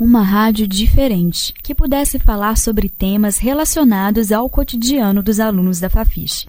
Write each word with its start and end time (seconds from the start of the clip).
uma 0.00 0.22
rádio 0.22 0.66
diferente, 0.66 1.52
que 1.62 1.74
pudesse 1.74 2.18
falar 2.18 2.56
sobre 2.56 2.88
temas 2.88 3.36
relacionados 3.36 4.32
ao 4.32 4.48
cotidiano 4.48 5.22
dos 5.22 5.38
alunos 5.38 5.78
da 5.78 5.90
Fafiche. 5.90 6.46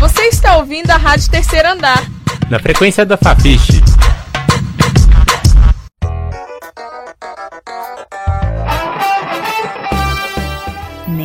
Você 0.00 0.22
está 0.22 0.56
ouvindo 0.56 0.90
a 0.90 0.96
Rádio 0.96 1.30
Terceiro 1.30 1.68
Andar. 1.68 2.02
Na 2.50 2.58
frequência 2.58 3.06
da 3.06 3.16
Fafiche. 3.16 3.83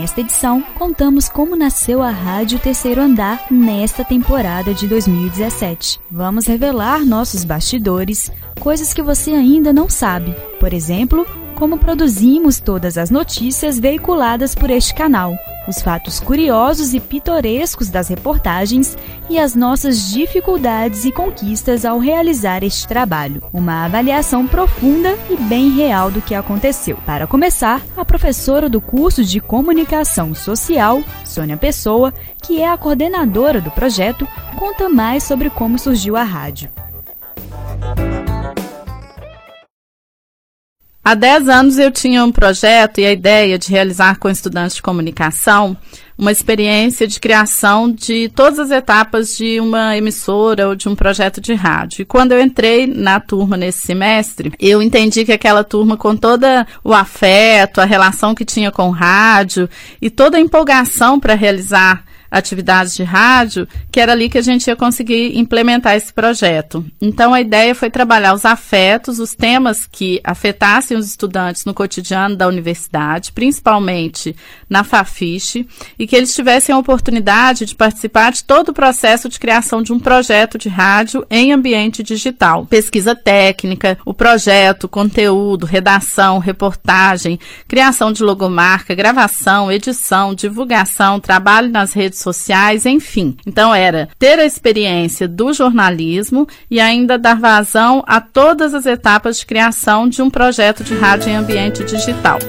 Nesta 0.09 0.21
edição, 0.21 0.59
contamos 0.73 1.29
como 1.29 1.55
nasceu 1.55 2.01
a 2.01 2.09
Rádio 2.09 2.57
Terceiro 2.57 2.99
Andar 2.99 3.45
nesta 3.51 4.03
temporada 4.03 4.73
de 4.73 4.87
2017. 4.87 6.01
Vamos 6.09 6.47
revelar 6.47 7.05
nossos 7.05 7.43
bastidores, 7.43 8.31
coisas 8.59 8.91
que 8.91 9.03
você 9.03 9.29
ainda 9.33 9.71
não 9.71 9.87
sabe. 9.87 10.35
Por 10.59 10.73
exemplo, 10.73 11.27
como 11.59 11.77
produzimos 11.77 12.61
todas 12.61 12.97
as 12.97 13.09
notícias 13.09 13.77
veiculadas 13.77 14.55
por 14.55 14.69
este 14.69 14.93
canal, 14.93 15.37
os 15.67 15.81
fatos 15.81 16.17
curiosos 16.17 16.93
e 16.93 17.01
pitorescos 17.01 17.89
das 17.89 18.07
reportagens 18.07 18.97
e 19.29 19.37
as 19.37 19.55
nossas 19.55 20.09
dificuldades 20.09 21.03
e 21.03 21.11
conquistas 21.11 21.83
ao 21.83 21.99
realizar 21.99 22.63
este 22.63 22.87
trabalho. 22.87 23.43
Uma 23.51 23.83
avaliação 23.83 24.47
profunda 24.47 25.19
e 25.29 25.35
bem 25.35 25.69
real 25.71 26.09
do 26.09 26.21
que 26.21 26.33
aconteceu. 26.33 26.97
Para 27.05 27.27
começar, 27.27 27.81
a 27.97 28.05
professora 28.05 28.69
do 28.69 28.79
curso 28.79 29.23
de 29.23 29.41
Comunicação 29.41 30.33
Social, 30.33 31.03
Sônia 31.25 31.57
Pessoa, 31.57 32.13
que 32.41 32.61
é 32.61 32.69
a 32.69 32.77
coordenadora 32.77 33.59
do 33.59 33.69
projeto, 33.69 34.25
conta 34.55 34.87
mais 34.87 35.23
sobre 35.23 35.49
como 35.49 35.77
surgiu 35.77 36.15
a 36.15 36.23
rádio. 36.23 36.69
Há 41.09 41.15
10 41.15 41.49
anos 41.49 41.79
eu 41.79 41.89
tinha 41.89 42.23
um 42.23 42.31
projeto 42.31 42.99
e 42.99 43.05
a 43.07 43.11
ideia 43.11 43.57
de 43.57 43.71
realizar 43.71 44.19
com 44.19 44.29
estudantes 44.29 44.75
de 44.75 44.81
comunicação 44.83 45.75
uma 46.15 46.31
experiência 46.31 47.07
de 47.07 47.19
criação 47.19 47.91
de 47.91 48.29
todas 48.29 48.59
as 48.59 48.69
etapas 48.69 49.35
de 49.35 49.59
uma 49.59 49.97
emissora 49.97 50.67
ou 50.67 50.75
de 50.75 50.87
um 50.87 50.95
projeto 50.95 51.41
de 51.41 51.55
rádio. 51.55 52.03
E 52.03 52.05
quando 52.05 52.33
eu 52.33 52.39
entrei 52.39 52.85
na 52.85 53.19
turma 53.19 53.57
nesse 53.57 53.87
semestre, 53.87 54.53
eu 54.59 54.83
entendi 54.83 55.25
que 55.25 55.31
aquela 55.31 55.63
turma, 55.63 55.97
com 55.97 56.15
todo 56.15 56.45
o 56.83 56.93
afeto, 56.93 57.81
a 57.81 57.85
relação 57.85 58.35
que 58.35 58.45
tinha 58.45 58.71
com 58.71 58.89
o 58.89 58.91
rádio 58.91 59.67
e 59.99 60.11
toda 60.11 60.37
a 60.37 60.39
empolgação 60.39 61.19
para 61.19 61.33
realizar 61.33 62.03
atividades 62.29 62.95
de 62.95 63.03
rádio, 63.03 63.67
que 63.91 63.99
era 63.99 64.11
ali 64.11 64.29
que 64.29 64.37
a 64.37 64.41
gente 64.41 64.67
ia 64.67 64.75
conseguir 64.75 65.37
implementar 65.37 65.95
esse 65.95 66.13
projeto. 66.13 66.85
Então 67.01 67.33
a 67.33 67.41
ideia 67.41 67.73
foi 67.73 67.89
trabalhar 67.89 68.33
os 68.33 68.45
afetos, 68.45 69.19
os 69.19 69.33
temas 69.33 69.85
que 69.85 70.19
afetassem 70.23 70.97
os 70.97 71.07
estudantes 71.07 71.65
no 71.65 71.73
cotidiano 71.73 72.35
da 72.35 72.47
universidade, 72.47 73.31
principalmente 73.31 74.35
na 74.69 74.83
Fafiche, 74.83 75.67
e 75.97 76.05
que 76.05 76.15
eles 76.15 76.35
tivessem 76.35 76.73
a 76.73 76.77
oportunidade 76.77 77.65
de 77.65 77.75
participar 77.75 78.31
de 78.31 78.43
todo 78.43 78.69
o 78.69 78.73
processo 78.73 79.27
de 79.27 79.39
criação 79.39 79.81
de 79.81 79.91
um 79.91 79.99
projeto 79.99 80.57
de 80.57 80.69
rádio 80.69 81.25
em 81.29 81.51
ambiente 81.51 82.03
digital. 82.03 82.65
Pesquisa 82.65 83.15
técnica, 83.15 83.97
o 84.05 84.13
projeto, 84.13 84.87
conteúdo, 84.87 85.65
redação, 85.65 86.37
reportagem, 86.37 87.39
criação 87.67 88.11
de 88.11 88.23
logomarca, 88.23 88.93
gravação, 88.93 89.71
edição, 89.71 90.33
divulgação, 90.33 91.19
trabalho 91.19 91.69
nas 91.69 91.93
redes 91.93 92.18
redes 92.19 92.21
sociais, 92.21 92.85
enfim. 92.85 93.35
Então 93.45 93.73
era 93.73 94.09
ter 94.19 94.39
a 94.39 94.45
experiência 94.45 95.27
do 95.27 95.53
jornalismo 95.53 96.47
e 96.69 96.79
ainda 96.79 97.17
dar 97.17 97.39
vazão 97.39 98.03
a 98.05 98.19
todas 98.19 98.73
as 98.73 98.85
etapas 98.85 99.39
de 99.39 99.45
criação 99.45 100.07
de 100.07 100.21
um 100.21 100.29
projeto 100.29 100.83
de 100.83 100.95
rádio 100.95 101.29
em 101.29 101.35
ambiente 101.35 101.83
digital. 101.83 102.39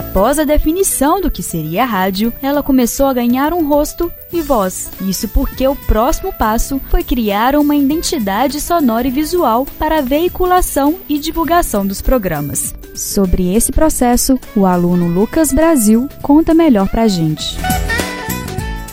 Após 0.00 0.38
a 0.38 0.44
definição 0.44 1.20
do 1.20 1.30
que 1.30 1.42
seria 1.42 1.82
a 1.82 1.86
rádio, 1.86 2.32
ela 2.40 2.62
começou 2.62 3.04
a 3.04 3.12
ganhar 3.12 3.52
um 3.52 3.68
rosto 3.68 4.10
e 4.32 4.40
voz. 4.40 4.88
Isso 5.02 5.28
porque 5.28 5.68
o 5.68 5.76
próximo 5.76 6.32
passo 6.32 6.80
foi 6.90 7.04
criar 7.04 7.54
uma 7.54 7.76
identidade 7.76 8.62
sonora 8.62 9.06
e 9.06 9.10
visual 9.10 9.66
para 9.78 9.98
a 9.98 10.00
veiculação 10.00 10.98
e 11.06 11.18
divulgação 11.18 11.86
dos 11.86 12.00
programas. 12.00 12.74
Sobre 12.94 13.54
esse 13.54 13.72
processo, 13.72 14.40
o 14.56 14.64
aluno 14.64 15.06
Lucas 15.06 15.52
Brasil 15.52 16.08
conta 16.22 16.54
melhor 16.54 16.88
pra 16.88 17.06
gente. 17.06 17.58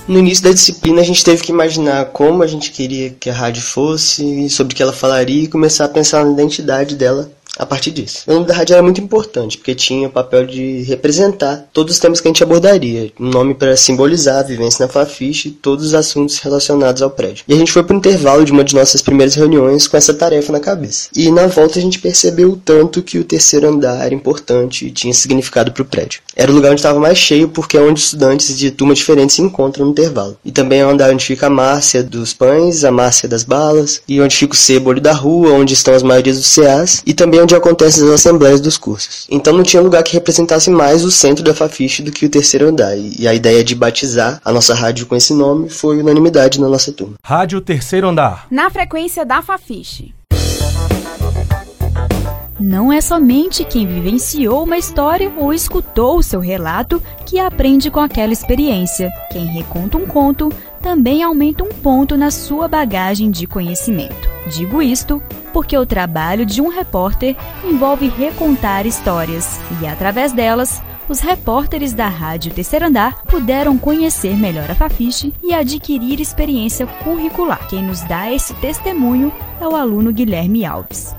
No 0.10 0.20
início 0.20 0.44
da 0.44 0.52
disciplina, 0.52 1.00
a 1.00 1.06
gente 1.06 1.24
teve 1.24 1.42
que 1.42 1.54
imaginar 1.54 2.08
como 2.08 2.44
a 2.44 2.48
gente 2.48 2.70
queria 2.72 3.12
que 3.12 3.30
a 3.30 3.34
rádio 3.34 3.62
fosse, 3.62 4.50
sobre 4.50 4.74
o 4.74 4.76
que 4.76 4.84
ela 4.84 4.94
falaria 4.94 5.44
e 5.44 5.48
começar 5.48 5.86
a 5.86 5.90
pensar 5.90 6.26
na 6.26 6.34
identidade 6.34 6.98
dela 6.98 7.32
a 7.58 7.66
partir 7.66 7.92
disso. 7.92 8.24
O 8.28 8.34
nome 8.34 8.46
da 8.46 8.54
rádio 8.54 8.74
era 8.74 8.84
muito 8.84 9.02
importante, 9.02 9.58
porque 9.58 9.76
tinha 9.76 10.08
o 10.08 10.12
papel 10.12 10.46
de 10.46 10.84
representar 10.84 11.68
todos 11.74 11.96
os 11.96 12.00
temas 12.00 12.22
que 12.22 12.28
a 12.28 12.30
gente 12.30 12.44
abordaria. 12.44 13.12
Um 13.20 13.30
nome 13.30 13.54
para 13.54 13.76
simbolizar 13.76 14.40
a 14.40 14.44
vivência 14.44 14.86
na 14.86 14.92
Fafiche 14.92 15.50
e 15.50 15.52
todos 15.52 15.88
os 15.88 15.94
assuntos 15.94 16.40
relacionados 16.40 17.02
ao 17.02 17.10
prédio. 17.10 17.44
E 17.48 17.54
a 17.54 17.58
gente 17.58 17.72
foi 17.72 17.84
para 17.84 17.94
o 17.94 17.98
intervalo 17.98 18.46
de 18.46 18.52
uma 18.52 18.64
de 18.64 18.76
nossas 18.76 19.02
primeiras 19.02 19.36
reuniões 19.36 19.88
com 19.88 19.98
essa 19.98 20.14
tarefa 20.14 20.52
na 20.52 20.60
cabeça. 20.60 21.10
E 21.16 21.32
na 21.32 21.48
volta 21.48 21.80
a 21.80 21.82
gente 21.82 22.00
percebeu 22.00 22.52
o 22.52 22.58
tanto 22.58 23.02
que 23.02 23.18
o 23.18 23.24
terceiro 23.24 23.68
andar 23.68 24.06
era 24.06 24.14
importante 24.14 24.86
e 24.86 24.92
tinha 24.92 25.14
significado 25.14 25.72
para 25.72 25.84
o 25.84 25.86
prédio. 25.86 26.22
Era 26.36 26.52
o 26.52 26.56
lugar 26.56 26.72
onde 26.72 26.80
estava 26.80 27.00
mais 27.00 27.18
cheio, 27.18 27.50
porque 27.50 27.78
é 27.78 27.82
onde 27.82 28.00
estudantes 28.00 28.58
de 28.58 28.72
turmas 28.72 29.00
diferentes 29.00 29.36
se 29.36 29.42
encontram 29.42 29.86
no 29.86 29.92
intervalo. 29.92 30.38
E 30.46 30.52
também 30.52 30.82
é 30.82 30.86
o 30.86 30.90
andar 30.90 31.12
onde 31.12 31.26
fica 31.26 31.48
a 31.48 31.50
Márcia 31.50 32.04
dos 32.04 32.34
pães, 32.34 32.84
a 32.84 32.92
Márcia 32.92 33.28
das 33.28 33.44
balas, 33.44 34.02
e 34.08 34.22
onde 34.22 34.36
fica 34.36 34.54
o 34.54 34.58
sebo 34.58 35.00
da 35.00 35.14
rua, 35.14 35.52
onde 35.52 35.74
estão 35.74 35.94
as 35.94 36.04
maiorias 36.04 36.38
dos 36.38 36.56
CAs, 36.56 37.02
e 37.06 37.14
também 37.14 37.40
onde 37.48 37.56
acontecem 37.56 38.04
as 38.04 38.10
assembleias 38.10 38.60
dos 38.60 38.78
cursos. 38.78 39.26
Então 39.32 39.54
não 39.54 39.64
tinha 39.64 39.82
lugar 39.82 40.04
que 40.04 40.12
representasse 40.12 40.70
mais 40.70 41.06
o 41.06 41.10
centro 41.10 41.46
da 41.46 41.54
Fafiche 41.54 42.04
do 42.04 42.12
que 42.12 42.26
o 42.26 42.30
terceiro 42.30 42.68
andar, 42.68 42.98
e 42.98 43.26
a 43.26 43.34
ideia 43.34 43.64
de 43.64 43.74
batizar 43.74 44.42
a 44.44 44.52
nossa 44.52 44.76
rádio 44.76 45.06
com 45.06 45.16
esse 45.16 45.34
nome 45.34 45.70
foi 45.70 45.98
unanimidade 45.98 46.60
na 46.60 46.68
nossa 46.68 46.92
turma. 46.92 47.16
Rádio 47.24 47.62
Terceiro 47.62 48.10
Andar. 48.10 48.48
Na 48.52 48.70
frequência 48.70 49.26
da 49.26 49.42
Fafiche. 49.42 50.14
Não 52.60 52.92
é 52.92 53.00
somente 53.00 53.64
quem 53.64 53.88
vivenciou 53.88 54.64
uma 54.64 54.78
história 54.78 55.32
ou 55.38 55.54
escutou 55.54 56.18
o 56.18 56.24
seu 56.24 56.42
relato 56.42 57.02
que 57.26 57.40
aprende 57.40 57.90
com 57.90 58.02
aquela 58.02 58.34
experiência. 58.34 59.10
Quem 59.32 59.46
reconta 59.46 59.98
um 59.98 60.06
conto 60.06 60.52
também 60.82 61.24
aumenta 61.24 61.64
um 61.64 61.70
ponto 61.70 62.18
na 62.18 62.30
sua 62.30 62.68
bagagem 62.68 63.32
de 63.32 63.48
conhecimento. 63.48 64.28
Digo 64.48 64.82
isto 64.82 65.22
porque 65.58 65.76
o 65.76 65.88
trabalho 65.88 66.46
de 66.46 66.62
um 66.62 66.68
repórter 66.68 67.36
envolve 67.66 68.08
recontar 68.10 68.86
histórias 68.86 69.60
e, 69.82 69.88
através 69.88 70.32
delas, 70.32 70.80
os 71.10 71.20
repórteres 71.20 71.96
da 71.96 72.08
Rádio 72.08 72.54
Terceiro 72.54 72.86
Andar 72.86 73.24
puderam 73.24 73.76
conhecer 73.76 74.38
melhor 74.38 74.70
a 74.70 74.76
Fafiche 74.76 75.34
e 75.42 75.56
adquirir 75.56 76.22
experiência 76.22 76.86
curricular. 76.86 77.68
Quem 77.68 77.82
nos 77.82 78.04
dá 78.04 78.32
esse 78.32 78.54
testemunho 78.54 79.34
é 79.60 79.68
o 79.68 79.76
aluno 79.76 80.14
Guilherme 80.14 80.64
Alves. 80.64 81.16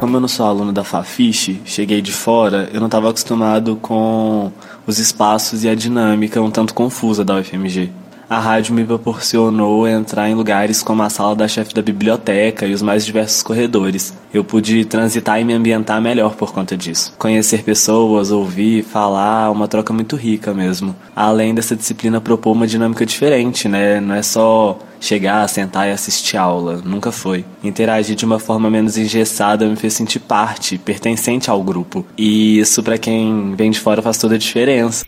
Como 0.00 0.16
eu 0.16 0.20
não 0.20 0.26
sou 0.26 0.46
aluno 0.46 0.72
da 0.72 0.82
Fafiche, 0.82 1.62
cheguei 1.64 2.02
de 2.02 2.10
fora, 2.10 2.68
eu 2.72 2.80
não 2.80 2.86
estava 2.86 3.08
acostumado 3.08 3.76
com 3.76 4.50
os 4.84 4.98
espaços 4.98 5.62
e 5.62 5.68
a 5.68 5.76
dinâmica 5.76 6.42
um 6.42 6.50
tanto 6.50 6.74
confusa 6.74 7.24
da 7.24 7.36
UFMG 7.36 7.92
a 8.34 8.40
rádio 8.40 8.74
me 8.74 8.84
proporcionou 8.84 9.86
entrar 9.86 10.28
em 10.28 10.34
lugares 10.34 10.82
como 10.82 11.02
a 11.04 11.08
sala 11.08 11.36
da 11.36 11.46
chefe 11.46 11.72
da 11.72 11.80
biblioteca 11.80 12.66
e 12.66 12.74
os 12.74 12.82
mais 12.82 13.06
diversos 13.06 13.42
corredores. 13.42 14.12
Eu 14.32 14.42
pude 14.42 14.84
transitar 14.84 15.40
e 15.40 15.44
me 15.44 15.52
ambientar 15.52 16.02
melhor 16.02 16.34
por 16.34 16.52
conta 16.52 16.76
disso. 16.76 17.14
Conhecer 17.16 17.62
pessoas, 17.62 18.32
ouvir, 18.32 18.82
falar, 18.82 19.52
uma 19.52 19.68
troca 19.68 19.92
muito 19.92 20.16
rica 20.16 20.52
mesmo. 20.52 20.96
Além 21.14 21.54
dessa 21.54 21.76
disciplina 21.76 22.20
propor 22.20 22.52
uma 22.52 22.66
dinâmica 22.66 23.06
diferente, 23.06 23.68
né? 23.68 24.00
Não 24.00 24.16
é 24.16 24.22
só 24.22 24.78
chegar, 25.00 25.48
sentar 25.48 25.86
e 25.86 25.92
assistir 25.92 26.36
aula. 26.36 26.82
Nunca 26.84 27.12
foi. 27.12 27.44
Interagir 27.62 28.16
de 28.16 28.24
uma 28.24 28.40
forma 28.40 28.68
menos 28.68 28.98
engessada 28.98 29.64
me 29.64 29.76
fez 29.76 29.94
sentir 29.94 30.18
parte, 30.18 30.76
pertencente 30.76 31.48
ao 31.48 31.62
grupo. 31.62 32.04
E 32.18 32.58
isso 32.58 32.82
para 32.82 32.98
quem 32.98 33.54
vem 33.54 33.70
de 33.70 33.78
fora 33.78 34.02
faz 34.02 34.18
toda 34.18 34.34
a 34.34 34.38
diferença. 34.38 35.04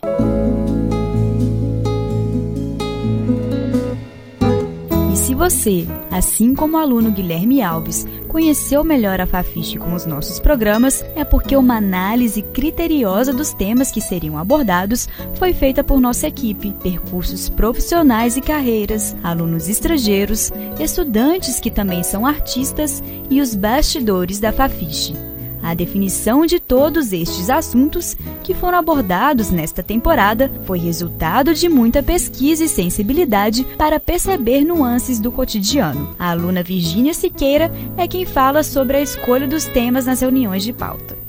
Você, 5.37 5.87
assim 6.11 6.55
como 6.55 6.77
o 6.77 6.81
aluno 6.81 7.11
Guilherme 7.11 7.63
Alves, 7.63 8.07
conheceu 8.27 8.83
melhor 8.83 9.21
a 9.21 9.27
Fafiche 9.27 9.79
com 9.79 9.95
os 9.95 10.07
nossos 10.07 10.41
programas, 10.41 11.05
é 11.15 11.25
porque 11.25 11.57
uma 11.57 11.77
análise 11.77 12.43
criteriosa 12.43 13.33
dos 13.33 13.53
temas 13.53 13.91
que 13.91 14.01
seriam 14.01 14.39
abordados 14.39 15.09
foi 15.35 15.53
feita 15.53 15.85
por 15.85 16.01
nossa 16.01 16.27
equipe, 16.27 16.73
percursos 16.83 17.49
profissionais 17.49 18.37
e 18.37 18.41
carreiras, 18.41 19.17
alunos 19.23 19.69
estrangeiros, 19.69 20.53
estudantes 20.81 21.61
que 21.61 21.71
também 21.71 22.03
são 22.03 22.27
artistas 22.27 23.03
e 23.31 23.41
os 23.41 23.55
bastidores 23.55 24.41
da 24.41 24.53
Fafiche. 24.53 25.26
A 25.67 25.75
definição 25.75 26.47
de 26.47 26.61
todos 26.61 27.13
estes 27.13 27.51
assuntos 27.51 28.17
que 28.45 28.55
foram 28.55 28.79
abordados 28.79 29.51
nesta 29.51 29.83
temporada 29.83 30.49
foi 30.65 30.79
resultado 30.79 31.53
de 31.53 31.69
muita 31.69 32.05
pesquisa 32.05 32.63
e 32.63 32.69
sensibilidade 32.69 33.65
para 33.77 33.99
perceber 33.99 34.65
nuances 34.65 35.19
do 35.19 35.33
cotidiano. 35.33 36.15
A 36.17 36.31
aluna 36.31 36.63
Virgínia 36.63 37.13
Siqueira 37.13 37.69
é 37.97 38.07
quem 38.07 38.25
fala 38.25 38.63
sobre 38.63 38.99
a 38.99 39.03
escolha 39.03 39.49
dos 39.49 39.65
temas 39.65 40.07
nas 40.07 40.21
reuniões 40.21 40.63
de 40.63 40.73
pauta. 40.73 41.26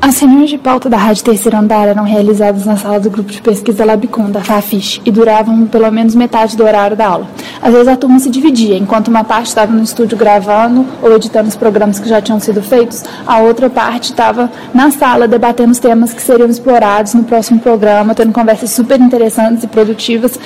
As 0.00 0.20
reuniões 0.20 0.50
de 0.50 0.58
pauta 0.58 0.88
da 0.88 0.96
Rádio 0.96 1.24
Terceiro 1.24 1.56
Andar 1.56 1.88
eram 1.88 2.04
realizadas 2.04 2.64
na 2.64 2.76
sala 2.76 3.00
do 3.00 3.10
grupo 3.10 3.32
de 3.32 3.40
pesquisa 3.40 3.84
Labicon, 3.84 4.30
da 4.30 4.40
FAFISH, 4.40 5.00
e 5.04 5.10
duravam 5.10 5.66
pelo 5.66 5.90
menos 5.90 6.14
metade 6.14 6.56
do 6.56 6.64
horário 6.64 6.96
da 6.96 7.06
aula. 7.08 7.26
Às 7.60 7.72
vezes 7.72 7.88
a 7.88 7.96
turma 7.96 8.18
se 8.20 8.30
dividia, 8.30 8.76
enquanto 8.76 9.08
uma 9.08 9.24
parte 9.24 9.46
estava 9.46 9.72
no 9.72 9.82
estúdio 9.82 10.16
gravando 10.16 10.86
ou 11.02 11.16
editando 11.16 11.48
os 11.48 11.56
programas 11.56 11.98
que 11.98 12.08
já 12.08 12.20
tinham 12.20 12.38
sido 12.38 12.62
feitos, 12.62 13.02
a 13.26 13.40
outra 13.40 13.68
parte 13.68 14.10
estava 14.10 14.50
na 14.72 14.90
sala 14.90 15.26
debatendo 15.26 15.72
os 15.72 15.78
temas 15.78 16.12
que 16.12 16.22
seriam 16.22 16.48
explorados 16.48 17.14
no 17.14 17.24
próximo 17.24 17.58
programa, 17.58 18.14
tendo 18.14 18.32
conversas 18.32 18.70
super 18.70 19.00
interessantes 19.00 19.64
e 19.64 19.66
produtivas 19.66 20.38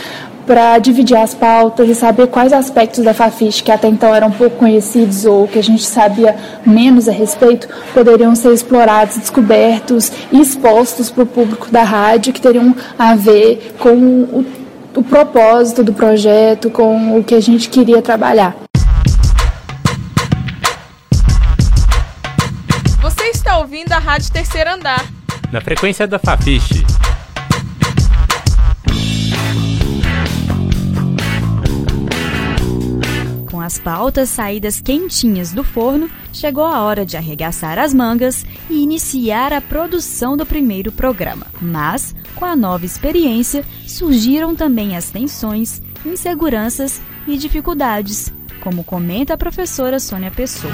para 0.50 0.80
dividir 0.80 1.16
as 1.16 1.32
pautas 1.32 1.88
e 1.88 1.94
saber 1.94 2.26
quais 2.26 2.52
aspectos 2.52 3.04
da 3.04 3.14
Fafiche 3.14 3.62
que 3.62 3.70
até 3.70 3.86
então 3.86 4.12
eram 4.12 4.32
pouco 4.32 4.56
conhecidos 4.56 5.24
ou 5.24 5.46
que 5.46 5.60
a 5.60 5.62
gente 5.62 5.84
sabia 5.84 6.34
menos 6.66 7.08
a 7.08 7.12
respeito 7.12 7.68
poderiam 7.94 8.34
ser 8.34 8.52
explorados, 8.52 9.16
descobertos 9.16 10.10
e 10.32 10.40
expostos 10.40 11.08
para 11.08 11.22
o 11.22 11.26
público 11.26 11.70
da 11.70 11.84
rádio 11.84 12.32
que 12.32 12.40
teriam 12.40 12.74
a 12.98 13.14
ver 13.14 13.76
com 13.78 13.94
o, 13.94 14.46
o 14.96 15.04
propósito 15.04 15.84
do 15.84 15.92
projeto, 15.92 16.68
com 16.68 17.16
o 17.16 17.22
que 17.22 17.36
a 17.36 17.40
gente 17.40 17.68
queria 17.68 18.02
trabalhar. 18.02 18.56
Você 23.00 23.24
está 23.26 23.56
ouvindo 23.58 23.92
a 23.92 24.00
Rádio 24.00 24.32
Terceiro 24.32 24.70
Andar. 24.70 25.04
Na 25.52 25.60
frequência 25.60 26.08
da 26.08 26.18
Fafiche. 26.18 26.84
Com 33.60 33.64
as 33.66 33.78
pautas 33.78 34.30
saídas 34.30 34.80
quentinhas 34.80 35.52
do 35.52 35.62
forno, 35.62 36.10
chegou 36.32 36.64
a 36.64 36.80
hora 36.80 37.04
de 37.04 37.18
arregaçar 37.18 37.78
as 37.78 37.92
mangas 37.92 38.42
e 38.70 38.82
iniciar 38.82 39.52
a 39.52 39.60
produção 39.60 40.34
do 40.34 40.46
primeiro 40.46 40.90
programa. 40.90 41.46
Mas, 41.60 42.14
com 42.34 42.46
a 42.46 42.56
nova 42.56 42.86
experiência, 42.86 43.62
surgiram 43.86 44.56
também 44.56 44.96
as 44.96 45.10
tensões, 45.10 45.82
inseguranças 46.06 47.02
e 47.28 47.36
dificuldades, 47.36 48.32
como 48.62 48.82
comenta 48.82 49.34
a 49.34 49.36
professora 49.36 50.00
Sônia 50.00 50.30
Pessoa. 50.30 50.72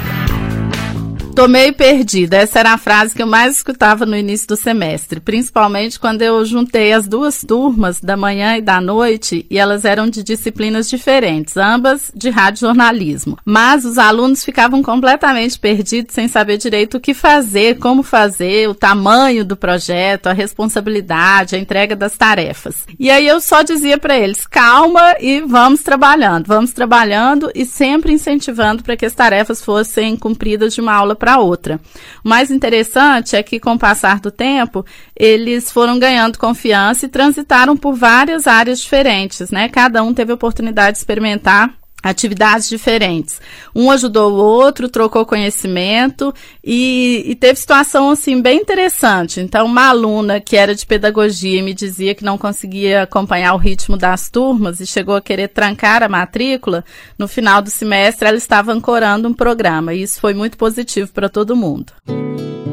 Tô 1.37 1.47
meio 1.47 1.71
perdida. 1.71 2.37
Essa 2.37 2.61
era 2.61 2.73
a 2.73 2.79
frase 2.79 3.13
que 3.13 3.21
eu 3.21 3.27
mais 3.27 3.57
escutava 3.57 4.07
no 4.07 4.17
início 4.17 4.47
do 4.47 4.55
semestre, 4.55 5.19
principalmente 5.19 5.99
quando 5.99 6.23
eu 6.23 6.43
juntei 6.43 6.91
as 6.91 7.07
duas 7.07 7.45
turmas 7.47 8.01
da 8.01 8.17
manhã 8.17 8.57
e 8.57 8.61
da 8.61 8.81
noite 8.81 9.45
e 9.47 9.59
elas 9.59 9.85
eram 9.85 10.09
de 10.09 10.23
disciplinas 10.23 10.89
diferentes, 10.89 11.55
ambas 11.55 12.11
de 12.15 12.31
rádio 12.31 12.61
jornalismo. 12.61 13.37
Mas 13.45 13.85
os 13.85 13.99
alunos 13.99 14.43
ficavam 14.43 14.81
completamente 14.81 15.59
perdidos 15.59 16.15
sem 16.15 16.27
saber 16.27 16.57
direito 16.57 16.97
o 16.97 16.99
que 16.99 17.13
fazer, 17.13 17.77
como 17.77 18.01
fazer, 18.01 18.67
o 18.67 18.73
tamanho 18.73 19.45
do 19.45 19.55
projeto, 19.55 20.25
a 20.25 20.33
responsabilidade, 20.33 21.55
a 21.55 21.59
entrega 21.59 21.95
das 21.95 22.17
tarefas. 22.17 22.77
E 22.97 23.11
aí 23.11 23.27
eu 23.27 23.39
só 23.39 23.61
dizia 23.61 23.99
para 23.99 24.17
eles: 24.17 24.47
calma 24.47 25.13
e 25.19 25.41
vamos 25.41 25.83
trabalhando, 25.83 26.47
vamos 26.47 26.73
trabalhando 26.73 27.51
e 27.53 27.63
sempre 27.63 28.11
incentivando 28.11 28.81
para 28.81 28.97
que 28.97 29.05
as 29.05 29.13
tarefas 29.13 29.63
fossem 29.63 30.15
cumpridas 30.15 30.73
de 30.73 30.81
uma 30.81 30.95
aula 30.95 31.15
para 31.15 31.26
para 31.27 31.39
outra. 31.39 31.77
O 32.23 32.29
mais 32.29 32.49
interessante 32.49 33.35
é 33.35 33.43
que, 33.43 33.59
com 33.59 33.73
o 33.73 33.79
passar 33.79 34.21
do 34.21 34.31
tempo, 34.31 34.85
eles 35.13 35.69
foram 35.69 35.99
ganhando 35.99 36.39
confiança 36.39 37.05
e 37.05 37.09
transitaram 37.09 37.75
por 37.75 37.95
várias 37.95 38.47
áreas 38.47 38.79
diferentes, 38.79 39.51
né? 39.51 39.67
Cada 39.67 40.01
um 40.03 40.13
teve 40.13 40.31
a 40.31 40.35
oportunidade 40.35 40.93
de 40.93 40.99
experimentar 40.99 41.73
atividades 42.09 42.69
diferentes. 42.69 43.39
Um 43.75 43.91
ajudou 43.91 44.31
o 44.31 44.35
outro, 44.35 44.89
trocou 44.89 45.25
conhecimento 45.25 46.33
e, 46.63 47.23
e, 47.25 47.35
teve 47.35 47.59
situação 47.59 48.09
assim 48.09 48.41
bem 48.41 48.59
interessante. 48.59 49.39
Então, 49.39 49.65
uma 49.65 49.89
aluna 49.89 50.39
que 50.39 50.55
era 50.55 50.73
de 50.73 50.85
pedagogia 50.85 51.59
e 51.59 51.61
me 51.61 51.73
dizia 51.73 52.15
que 52.15 52.23
não 52.23 52.37
conseguia 52.37 53.03
acompanhar 53.03 53.53
o 53.53 53.57
ritmo 53.57 53.97
das 53.97 54.29
turmas 54.29 54.79
e 54.79 54.87
chegou 54.87 55.15
a 55.15 55.21
querer 55.21 55.49
trancar 55.49 56.03
a 56.03 56.09
matrícula, 56.09 56.83
no 57.17 57.27
final 57.27 57.61
do 57.61 57.69
semestre 57.69 58.27
ela 58.27 58.37
estava 58.37 58.71
ancorando 58.71 59.27
um 59.27 59.33
programa 59.33 59.93
e 59.93 60.03
isso 60.03 60.19
foi 60.19 60.33
muito 60.33 60.57
positivo 60.57 61.11
para 61.11 61.29
todo 61.29 61.55
mundo. 61.55 61.93
A 62.07 62.66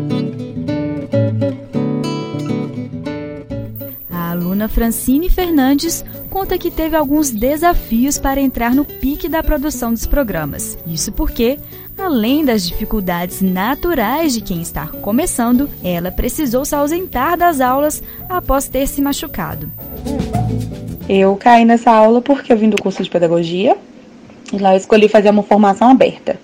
aluna 4.54 4.68
Francine 4.68 5.28
Fernandes 5.28 6.04
conta 6.30 6.56
que 6.56 6.70
teve 6.70 6.96
alguns 6.96 7.30
desafios 7.30 8.18
para 8.18 8.40
entrar 8.40 8.72
no 8.72 8.84
pique 8.84 9.28
da 9.28 9.42
produção 9.42 9.92
dos 9.92 10.06
programas. 10.06 10.78
Isso 10.86 11.10
porque, 11.10 11.58
além 11.98 12.44
das 12.44 12.66
dificuldades 12.66 13.42
naturais 13.42 14.32
de 14.32 14.40
quem 14.40 14.62
está 14.62 14.86
começando, 14.86 15.68
ela 15.82 16.12
precisou 16.12 16.64
se 16.64 16.74
ausentar 16.74 17.36
das 17.36 17.60
aulas 17.60 18.00
após 18.28 18.68
ter 18.68 18.86
se 18.86 19.02
machucado. 19.02 19.68
Eu 21.08 21.34
caí 21.34 21.64
nessa 21.64 21.90
aula 21.90 22.22
porque 22.22 22.52
eu 22.52 22.56
vim 22.56 22.70
do 22.70 22.80
curso 22.80 23.02
de 23.02 23.10
pedagogia 23.10 23.76
e 24.52 24.58
lá 24.58 24.74
eu 24.74 24.78
escolhi 24.78 25.08
fazer 25.08 25.30
uma 25.30 25.42
formação 25.42 25.90
aberta. 25.90 26.38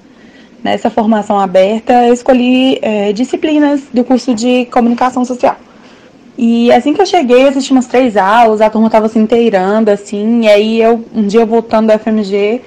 Nessa 0.65 0.91
formação 0.91 1.39
aberta, 1.39 2.07
eu 2.07 2.13
escolhi 2.13 2.79
é, 2.83 3.13
disciplinas 3.13 3.83
do 3.95 4.03
curso 4.05 4.35
de 4.35 4.67
comunicação 4.67 5.25
social. 5.25 5.57
E 6.43 6.73
assim 6.73 6.95
que 6.95 7.03
eu 7.03 7.05
cheguei, 7.05 7.47
assisti 7.49 7.71
umas 7.71 7.87
três 7.87 8.17
aulas, 8.17 8.63
a 8.63 8.71
turma 8.71 8.89
tava 8.89 9.11
se 9.11 9.19
inteirando, 9.19 9.91
assim, 9.91 10.45
e 10.45 10.49
aí 10.49 10.81
eu, 10.81 11.05
um 11.15 11.27
dia 11.27 11.45
voltando 11.45 11.89
da 11.89 11.99
FMG, 11.99 12.63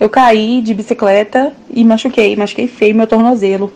eu 0.00 0.08
caí 0.08 0.62
de 0.62 0.72
bicicleta 0.72 1.52
e 1.68 1.84
machuquei, 1.84 2.34
machuquei 2.34 2.66
feio 2.66 2.94
meu 2.94 3.06
tornozelo. 3.06 3.70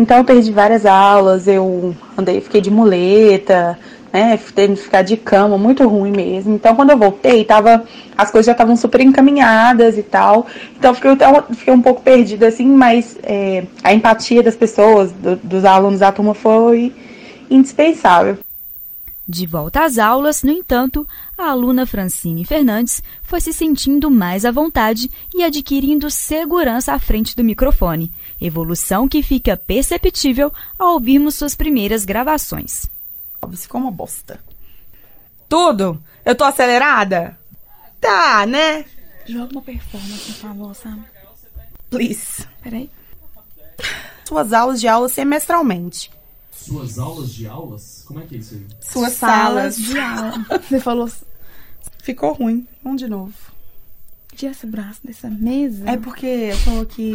Então 0.00 0.16
eu 0.16 0.24
perdi 0.24 0.50
várias 0.50 0.86
aulas, 0.86 1.46
eu 1.46 1.94
andei, 2.16 2.40
fiquei 2.40 2.62
de 2.62 2.70
muleta, 2.70 3.78
né, 4.10 4.40
teve 4.54 4.76
que 4.76 4.80
ficar 4.80 5.02
de 5.02 5.18
cama, 5.18 5.58
muito 5.58 5.86
ruim 5.86 6.12
mesmo. 6.12 6.54
Então 6.54 6.74
quando 6.74 6.88
eu 6.88 6.96
voltei, 6.96 7.44
tava, 7.44 7.84
as 8.16 8.30
coisas 8.30 8.46
já 8.46 8.52
estavam 8.52 8.74
super 8.74 9.02
encaminhadas 9.02 9.98
e 9.98 10.02
tal. 10.02 10.46
Então 10.78 10.94
fiquei, 10.94 11.10
fiquei 11.56 11.74
um 11.74 11.82
pouco 11.82 12.00
perdida 12.00 12.46
assim, 12.48 12.64
mas 12.64 13.18
é, 13.22 13.64
a 13.84 13.92
empatia 13.92 14.42
das 14.42 14.56
pessoas, 14.56 15.12
do, 15.12 15.36
dos 15.36 15.66
alunos 15.66 16.00
da 16.00 16.10
turma 16.10 16.32
foi 16.32 16.90
indispensável. 17.50 18.38
De 19.28 19.44
volta 19.44 19.84
às 19.84 19.98
aulas, 19.98 20.42
no 20.42 20.50
entanto, 20.50 21.06
a 21.36 21.50
aluna 21.50 21.84
Francine 21.84 22.46
Fernandes 22.46 23.02
foi 23.22 23.42
se 23.42 23.52
sentindo 23.52 24.10
mais 24.10 24.46
à 24.46 24.50
vontade 24.50 25.10
e 25.34 25.44
adquirindo 25.44 26.10
segurança 26.10 26.94
à 26.94 26.98
frente 26.98 27.36
do 27.36 27.44
microfone, 27.44 28.10
evolução 28.40 29.06
que 29.06 29.22
fica 29.22 29.54
perceptível 29.54 30.50
ao 30.78 30.94
ouvirmos 30.94 31.34
suas 31.34 31.54
primeiras 31.54 32.06
gravações. 32.06 32.90
Ficou 33.54 33.82
uma 33.82 33.90
bosta. 33.90 34.40
Tudo? 35.46 36.02
Eu 36.24 36.34
tô 36.34 36.44
acelerada? 36.44 37.38
Tá, 38.00 38.46
né? 38.46 38.86
Joga 39.26 39.52
uma 39.52 39.62
performance, 39.62 40.32
por 40.32 40.34
favor, 40.34 40.74
Sam. 40.74 41.04
Please. 41.90 42.46
Peraí. 42.62 42.88
Suas 44.24 44.54
aulas 44.54 44.80
de 44.80 44.88
aula 44.88 45.08
semestralmente. 45.10 46.10
Suas 46.64 46.98
aulas 46.98 47.32
de 47.32 47.46
aulas? 47.46 48.04
Como 48.06 48.20
é 48.20 48.26
que 48.26 48.36
é 48.36 48.38
isso 48.38 48.54
aí? 48.54 48.66
Suas 48.80 49.12
salas 49.12 49.76
de 49.76 49.98
aula. 49.98 50.44
Você 50.68 50.80
falou. 50.80 51.10
Ficou 52.02 52.32
ruim. 52.32 52.66
Vamos 52.82 53.00
de 53.00 53.08
novo. 53.08 53.34
Tira 54.34 54.52
esse 54.52 54.66
braço 54.66 55.00
dessa 55.02 55.28
mesa. 55.28 55.88
É 55.88 55.96
porque 55.96 56.26
eu 56.26 56.64
tô 56.64 56.80
aqui. 56.80 57.14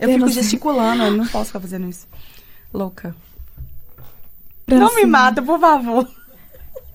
eu 0.00 0.08
fico 0.08 0.28
gesticulando, 0.28 1.02
eu 1.02 1.10
não 1.10 1.26
posso 1.26 1.46
ficar 1.46 1.60
fazendo 1.60 1.88
isso. 1.88 2.06
Louca. 2.72 3.14
Francine. 4.66 4.80
Não 4.80 4.94
me 4.94 5.06
mata, 5.06 5.42
por 5.42 5.60
favor. 5.60 6.08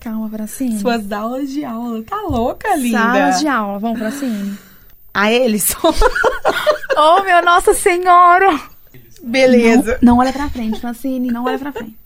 Calma, 0.00 0.28
Francine. 0.28 0.80
Suas 0.80 1.12
aulas 1.12 1.50
de 1.50 1.64
aula. 1.64 2.02
Tá 2.02 2.20
louca, 2.22 2.74
linda? 2.74 2.98
Salas 2.98 3.40
de 3.40 3.48
aula. 3.48 3.78
Vamos, 3.78 3.98
Francine. 3.98 4.58
A 5.12 5.30
eles? 5.30 5.74
oh, 6.96 7.22
meu 7.22 7.44
Nossa 7.44 7.74
Senhora! 7.74 8.69
Beleza. 9.22 9.98
Não, 10.00 10.14
não 10.14 10.18
olha 10.20 10.32
pra 10.32 10.48
frente, 10.48 10.80
Francine, 10.80 11.30
não 11.30 11.44
olha 11.44 11.58
pra 11.58 11.72
frente. 11.72 11.96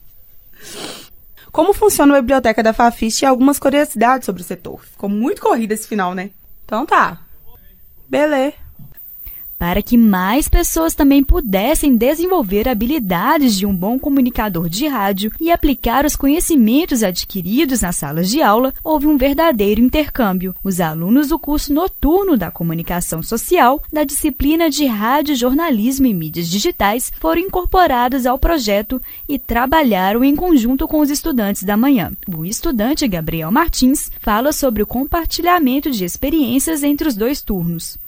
Como 1.53 1.73
funciona 1.73 2.17
a 2.17 2.21
biblioteca 2.21 2.63
da 2.63 2.73
Fafiche 2.73 3.25
e 3.25 3.29
algumas 3.29 3.59
curiosidades 3.59 4.27
sobre 4.27 4.43
o 4.43 4.45
setor. 4.45 4.85
Ficou 4.85 5.09
muito 5.09 5.41
corrida 5.41 5.73
esse 5.75 5.87
final, 5.87 6.15
né? 6.15 6.31
Então 6.65 6.85
tá. 6.85 7.21
Beleza. 8.09 8.64
Para 9.65 9.83
que 9.83 9.97
mais 9.97 10.47
pessoas 10.47 10.95
também 10.95 11.25
pudessem 11.25 11.97
desenvolver 11.97 12.69
habilidades 12.69 13.57
de 13.57 13.65
um 13.65 13.75
bom 13.75 13.99
comunicador 13.99 14.69
de 14.69 14.87
rádio 14.87 15.33
e 15.41 15.51
aplicar 15.51 16.05
os 16.05 16.15
conhecimentos 16.15 17.03
adquiridos 17.03 17.81
nas 17.81 17.97
salas 17.97 18.29
de 18.29 18.43
aula, 18.43 18.75
houve 18.85 19.07
um 19.07 19.17
verdadeiro 19.17 19.81
intercâmbio. 19.81 20.55
Os 20.63 20.83
alunos 20.83 21.29
do 21.29 21.39
curso 21.39 21.73
noturno 21.73 22.37
da 22.37 22.51
comunicação 22.51 23.23
social 23.23 23.83
da 23.91 24.05
disciplina 24.05 24.69
de 24.69 24.85
rádio, 24.85 25.35
jornalismo 25.35 26.07
e 26.07 26.13
mídias 26.13 26.47
digitais 26.47 27.11
foram 27.19 27.41
incorporados 27.41 28.27
ao 28.27 28.39
projeto 28.39 29.01
e 29.27 29.39
trabalharam 29.39 30.23
em 30.23 30.37
conjunto 30.37 30.87
com 30.87 31.01
os 31.01 31.09
estudantes 31.09 31.63
da 31.63 31.75
manhã. 31.75 32.13
O 32.29 32.45
estudante 32.45 33.09
Gabriel 33.09 33.51
Martins 33.51 34.11
fala 34.21 34.53
sobre 34.53 34.83
o 34.83 34.87
compartilhamento 34.87 35.91
de 35.91 36.05
experiências 36.05 36.83
entre 36.83 37.09
os 37.09 37.17
dois 37.17 37.41
turnos. 37.41 38.04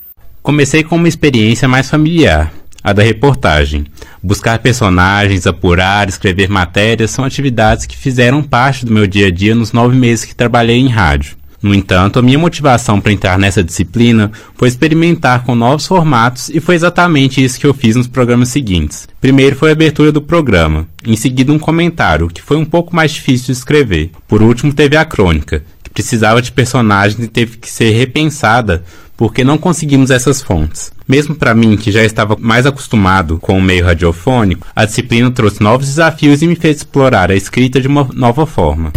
Comecei 0.46 0.84
com 0.84 0.94
uma 0.94 1.08
experiência 1.08 1.66
mais 1.66 1.90
familiar, 1.90 2.52
a 2.80 2.92
da 2.92 3.02
reportagem. 3.02 3.84
Buscar 4.22 4.60
personagens, 4.60 5.44
apurar, 5.44 6.08
escrever 6.08 6.48
matérias 6.48 7.10
são 7.10 7.24
atividades 7.24 7.84
que 7.84 7.96
fizeram 7.96 8.44
parte 8.44 8.86
do 8.86 8.92
meu 8.92 9.08
dia 9.08 9.26
a 9.26 9.30
dia 9.32 9.56
nos 9.56 9.72
nove 9.72 9.96
meses 9.96 10.24
que 10.24 10.36
trabalhei 10.36 10.76
em 10.76 10.86
rádio. 10.86 11.36
No 11.60 11.74
entanto, 11.74 12.20
a 12.20 12.22
minha 12.22 12.38
motivação 12.38 13.00
para 13.00 13.10
entrar 13.10 13.36
nessa 13.40 13.64
disciplina 13.64 14.30
foi 14.54 14.68
experimentar 14.68 15.42
com 15.42 15.56
novos 15.56 15.84
formatos 15.84 16.48
e 16.48 16.60
foi 16.60 16.76
exatamente 16.76 17.42
isso 17.42 17.58
que 17.58 17.66
eu 17.66 17.74
fiz 17.74 17.96
nos 17.96 18.06
programas 18.06 18.50
seguintes. 18.50 19.08
Primeiro 19.20 19.56
foi 19.56 19.70
a 19.70 19.72
abertura 19.72 20.12
do 20.12 20.22
programa, 20.22 20.86
em 21.04 21.16
seguida 21.16 21.52
um 21.52 21.58
comentário, 21.58 22.28
que 22.28 22.40
foi 22.40 22.56
um 22.56 22.64
pouco 22.64 22.94
mais 22.94 23.10
difícil 23.10 23.46
de 23.46 23.52
escrever. 23.58 24.12
Por 24.28 24.42
último, 24.42 24.72
teve 24.72 24.96
a 24.96 25.04
crônica, 25.04 25.64
que 25.82 25.90
precisava 25.90 26.40
de 26.40 26.52
personagens 26.52 27.20
e 27.20 27.26
teve 27.26 27.56
que 27.56 27.68
ser 27.68 27.90
repensada 27.90 28.84
porque 29.16 29.42
não 29.42 29.56
conseguimos 29.56 30.10
essas 30.10 30.42
fontes. 30.42 30.92
Mesmo 31.08 31.34
para 31.34 31.54
mim, 31.54 31.76
que 31.76 31.90
já 31.90 32.04
estava 32.04 32.36
mais 32.38 32.66
acostumado 32.66 33.38
com 33.38 33.56
o 33.56 33.62
meio 33.62 33.84
radiofônico, 33.84 34.66
a 34.74 34.84
disciplina 34.84 35.30
trouxe 35.30 35.62
novos 35.62 35.86
desafios 35.86 36.42
e 36.42 36.46
me 36.46 36.56
fez 36.56 36.78
explorar 36.78 37.30
a 37.30 37.36
escrita 37.36 37.80
de 37.80 37.88
uma 37.88 38.08
nova 38.12 38.44
forma. 38.46 38.92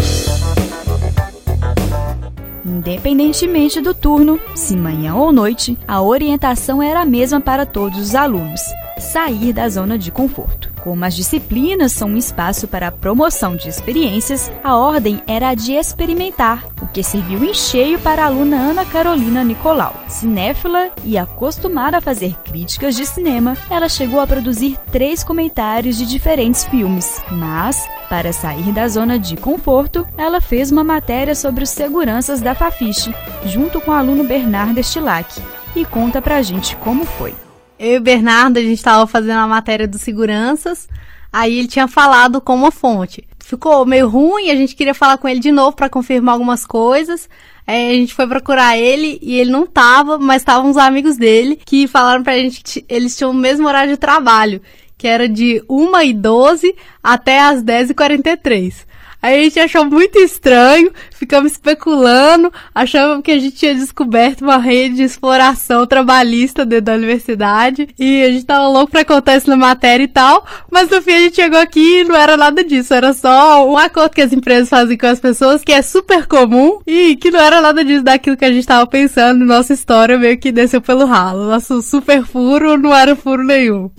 Independentemente 2.66 3.82
do 3.82 3.94
turno, 3.94 4.40
se 4.56 4.76
manhã 4.76 5.14
ou 5.14 5.32
noite, 5.32 5.78
a 5.88 6.02
orientação 6.02 6.82
era 6.82 7.02
a 7.02 7.06
mesma 7.06 7.40
para 7.40 7.66
todos 7.66 8.00
os 8.00 8.16
alunos: 8.16 8.62
sair 9.00 9.54
da 9.54 9.68
zona 9.70 9.98
de 9.98 10.12
conforto. 10.12 10.72
Como 10.82 11.04
as 11.04 11.16
disciplinas 11.16 11.92
são 11.92 12.10
um 12.10 12.18
espaço 12.18 12.68
para 12.68 12.88
a 12.88 12.92
promoção 12.92 13.56
de 13.56 13.68
experiências, 13.68 14.52
a 14.64 14.76
ordem 14.76 15.22
era 15.28 15.50
a 15.50 15.56
de 15.56 15.74
experimentar, 15.74 16.66
o 16.82 16.88
que 16.88 17.04
serviu 17.04 17.44
em 17.44 17.54
cheio 17.54 18.00
para 18.00 18.24
a 18.24 18.26
aluna 18.28 18.58
Ana 18.58 18.86
Carolina 18.86 19.44
Nicolau. 19.44 19.94
Cinéfila 20.08 20.90
e 21.04 21.18
acostumada 21.18 21.98
a 21.98 22.02
fazer 22.02 22.36
críticas 22.44 22.96
de 22.96 23.06
cinema, 23.06 23.58
ela 23.70 23.90
chegou 23.90 24.20
a 24.20 24.28
produzir 24.28 24.78
três 24.92 25.24
comentários 25.24 25.98
de 25.98 26.06
diferentes 26.06 26.64
filmes, 26.66 27.22
mas 27.30 27.88
para 28.10 28.34
sair 28.34 28.72
da 28.72 28.88
zona 28.88 29.20
de 29.20 29.38
conforto, 29.38 30.08
ela 30.18 30.42
fez 30.42 30.72
uma 30.72 30.84
matéria 30.84 31.36
sobre 31.36 31.64
os 31.64 31.70
seguranças 31.70 32.42
da 32.42 32.56
Fafiche, 32.56 33.14
junto 33.46 33.80
com 33.80 33.92
o 33.92 33.94
aluno 33.94 34.24
Bernardo 34.24 34.80
Estilac, 34.80 35.42
e 35.76 35.86
conta 35.86 36.22
pra 36.22 36.42
gente 36.42 36.76
como 36.78 37.06
foi. 37.06 37.36
Eu 37.80 37.94
e 37.94 37.98
o 37.98 38.02
Bernardo, 38.02 38.58
a 38.58 38.62
gente 38.62 38.78
estava 38.78 39.08
fazendo 39.08 39.40
a 39.40 39.48
matéria 39.48 39.88
dos 39.88 40.02
seguranças, 40.02 40.90
aí 41.32 41.58
ele 41.58 41.68
tinha 41.70 41.88
falado 41.88 42.42
com 42.42 42.54
uma 42.54 42.72
fonte. 42.72 43.26
Ficou 43.40 43.86
meio 43.86 44.10
ruim, 44.10 44.50
a 44.50 44.56
gente 44.56 44.76
queria 44.76 44.94
falar 44.94 45.18
com 45.18 45.30
ele 45.30 45.40
de 45.40 45.50
novo 45.50 45.78
para 45.78 45.90
confirmar 45.90 46.34
algumas 46.34 46.66
coisas. 46.66 47.30
Aí 47.66 47.92
a 47.92 47.94
gente 47.94 48.14
foi 48.14 48.28
procurar 48.28 48.78
ele 48.78 49.18
e 49.22 49.40
ele 49.40 49.50
não 49.50 49.66
tava, 49.66 50.18
mas 50.18 50.42
estavam 50.42 50.70
uns 50.70 50.76
amigos 50.76 51.16
dele 51.16 51.56
que 51.56 51.88
falaram 51.88 52.22
pra 52.22 52.36
gente 52.36 52.62
que 52.62 52.86
eles 52.90 53.16
tinham 53.16 53.32
o 53.32 53.34
mesmo 53.34 53.66
horário 53.66 53.94
de 53.94 53.98
trabalho, 53.98 54.62
que 54.98 55.08
era 55.08 55.30
de 55.30 55.64
1 55.70 56.02
e 56.02 56.14
12 56.14 56.76
até 57.02 57.40
as 57.40 57.64
10 57.64 57.92
e 57.92 57.94
43. 57.94 58.86
Aí 59.22 59.40
a 59.40 59.44
gente 59.44 59.60
achou 59.60 59.84
muito 59.84 60.18
estranho, 60.18 60.92
ficamos 61.12 61.52
especulando, 61.52 62.52
achamos 62.74 63.22
que 63.22 63.32
a 63.32 63.40
gente 63.40 63.58
tinha 63.58 63.76
descoberto 63.76 64.42
uma 64.42 64.58
rede 64.58 64.96
de 64.96 65.04
exploração 65.04 65.86
trabalhista 65.86 66.66
dentro 66.66 66.86
da 66.86 66.94
universidade 66.94 67.90
e 68.00 68.24
a 68.24 68.32
gente 68.32 68.46
tava 68.46 68.68
louco 68.70 68.92
pra 68.92 69.04
contar 69.04 69.36
isso 69.36 69.50
na 69.50 69.58
matéria 69.58 70.04
e 70.04 70.08
tal, 70.08 70.46
mas 70.72 70.90
no 70.90 71.02
fim 71.02 71.12
a 71.12 71.20
gente 71.20 71.36
chegou 71.36 71.60
aqui 71.60 72.00
e 72.00 72.04
não 72.06 72.16
era 72.16 72.38
nada 72.38 72.64
disso, 72.64 72.94
era 72.94 73.14
só 73.14 73.70
um 73.70 73.78
acordo 73.78 74.16
que 74.16 74.22
as 74.22 74.32
empresas 74.32 74.70
fazem 74.70 74.98
com 74.98 75.08
as 75.08 75.20
pessoas 75.20 75.64
que 75.64 75.74
é 75.74 75.82
super 75.82 76.26
comum 76.26 76.80
e 76.88 77.18
que 77.18 77.30
não 77.30 77.40
era 77.40 77.60
nada 77.60 77.84
disso 77.84 78.04
daquilo 78.04 78.38
que 78.38 78.46
a 78.46 78.52
gente 78.52 78.66
tava 78.66 78.88
pensando, 78.88 79.44
nossa 79.44 79.74
história 79.74 80.18
meio 80.18 80.38
que 80.38 80.52
desceu 80.52 80.82
pelo 80.82 81.06
ralo. 81.06 81.50
Nosso 81.50 81.82
super 81.82 82.24
furo 82.24 82.78
não 82.78 82.96
era 82.96 83.16
furo 83.16 83.44
nenhum. 83.44 83.90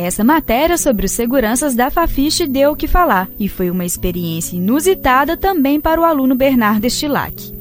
Essa 0.00 0.22
matéria 0.22 0.78
sobre 0.78 1.06
os 1.06 1.12
seguranças 1.12 1.74
da 1.74 1.90
Fafiche 1.90 2.46
deu 2.46 2.70
o 2.70 2.76
que 2.76 2.86
falar 2.86 3.28
e 3.36 3.48
foi 3.48 3.68
uma 3.68 3.84
experiência 3.84 4.54
inusitada 4.54 5.36
também 5.36 5.80
para 5.80 6.00
o 6.00 6.04
aluno 6.04 6.36
Bernardo 6.36 6.84
Estilac. 6.84 7.52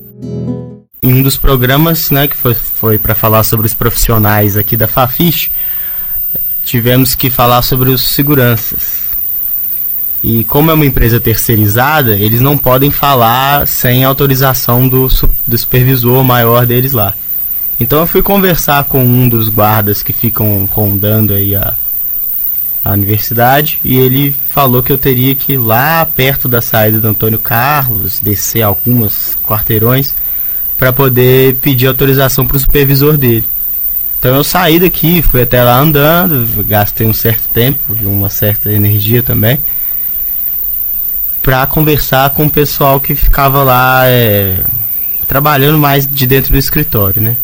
Em 1.02 1.16
um 1.16 1.24
dos 1.24 1.36
programas, 1.36 2.12
né, 2.12 2.28
que 2.28 2.38
foi, 2.38 2.54
foi 2.54 3.00
para 3.00 3.16
falar 3.16 3.42
sobre 3.42 3.66
os 3.66 3.74
profissionais 3.74 4.56
aqui 4.56 4.78
da 4.78 4.88
Fafiche, 4.88 5.50
tivemos 6.64 7.16
que 7.16 7.32
falar 7.32 7.64
sobre 7.64 7.90
os 7.90 8.08
seguranças. 8.08 9.08
E 10.24 10.44
como 10.44 10.70
é 10.70 10.76
uma 10.76 10.86
empresa 10.86 11.20
terceirizada, 11.20 12.16
eles 12.16 12.40
não 12.40 12.56
podem 12.56 12.92
falar 12.92 13.68
sem 13.68 14.04
autorização 14.04 14.88
do, 14.88 15.08
do 15.48 15.58
supervisor 15.58 16.24
maior 16.24 16.68
deles 16.68 16.94
lá. 16.94 17.16
Então 17.80 18.00
eu 18.00 18.06
fui 18.06 18.22
conversar 18.22 18.84
com 18.84 19.04
um 19.04 19.28
dos 19.28 19.50
guardas 19.50 20.04
que 20.04 20.14
ficam 20.14 20.66
rondando 20.72 21.34
aí 21.34 21.56
a, 21.56 21.74
universidade 22.92 23.80
e 23.84 23.98
ele 23.98 24.36
falou 24.50 24.84
que 24.84 24.92
eu 24.92 24.98
teria 24.98 25.34
que 25.36 25.54
ir 25.54 25.58
lá 25.58 26.06
perto 26.06 26.48
da 26.48 26.62
saída 26.62 27.00
do 27.00 27.08
Antônio 27.08 27.40
Carlos, 27.40 28.20
descer 28.20 28.62
alguns 28.62 29.38
quarteirões 29.48 30.14
para 30.78 30.94
poder 30.94 31.56
pedir 31.56 31.88
autorização 31.88 32.46
para 32.46 32.58
o 32.58 32.60
supervisor 32.60 33.18
dele. 33.18 33.46
Então 34.20 34.36
eu 34.36 34.44
saí 34.44 34.80
daqui, 34.80 35.22
fui 35.22 35.42
até 35.42 35.64
lá 35.64 35.80
andando, 35.80 36.64
gastei 36.64 37.06
um 37.08 37.14
certo 37.14 37.44
tempo 37.54 37.80
uma 38.02 38.30
certa 38.30 38.72
energia 38.72 39.22
também 39.22 39.60
para 41.42 41.66
conversar 41.66 42.32
com 42.32 42.46
o 42.46 42.52
pessoal 42.52 43.00
que 43.00 43.16
ficava 43.16 43.64
lá 43.64 44.02
é, 44.06 44.60
trabalhando 45.28 45.78
mais 45.78 46.06
de 46.06 46.28
dentro 46.28 46.52
do 46.52 46.58
escritório, 46.58 47.22
né? 47.22 47.38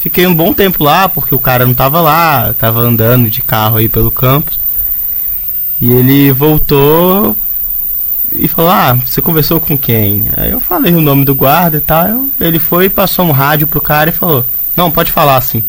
Fiquei 0.00 0.26
um 0.26 0.34
bom 0.34 0.54
tempo 0.54 0.84
lá 0.84 1.08
porque 1.08 1.34
o 1.34 1.38
cara 1.38 1.64
não 1.64 1.72
estava 1.72 2.00
lá, 2.00 2.50
estava 2.52 2.80
andando 2.80 3.28
de 3.28 3.42
carro 3.42 3.78
aí 3.78 3.88
pelo 3.88 4.10
campus. 4.10 4.58
E 5.80 5.90
ele 5.90 6.32
voltou 6.32 7.36
e 8.34 8.46
falou: 8.46 8.70
Ah, 8.70 8.94
você 8.94 9.22
conversou 9.22 9.60
com 9.60 9.76
quem? 9.76 10.26
Aí 10.36 10.50
eu 10.50 10.60
falei 10.60 10.94
o 10.94 11.00
nome 11.00 11.24
do 11.24 11.34
guarda 11.34 11.78
e 11.78 11.80
tal. 11.80 12.26
Ele 12.38 12.58
foi 12.58 12.88
passou 12.88 13.26
um 13.26 13.32
rádio 13.32 13.66
pro 13.66 13.80
cara 13.80 14.10
e 14.10 14.12
falou: 14.12 14.44
Não, 14.76 14.90
pode 14.90 15.10
falar 15.10 15.36
assim. 15.36 15.62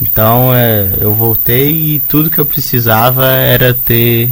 Então 0.00 0.54
é, 0.54 0.94
eu 1.00 1.12
voltei 1.14 1.70
e 1.70 1.98
tudo 2.08 2.30
que 2.30 2.38
eu 2.38 2.46
precisava 2.46 3.26
era 3.26 3.74
ter 3.74 4.30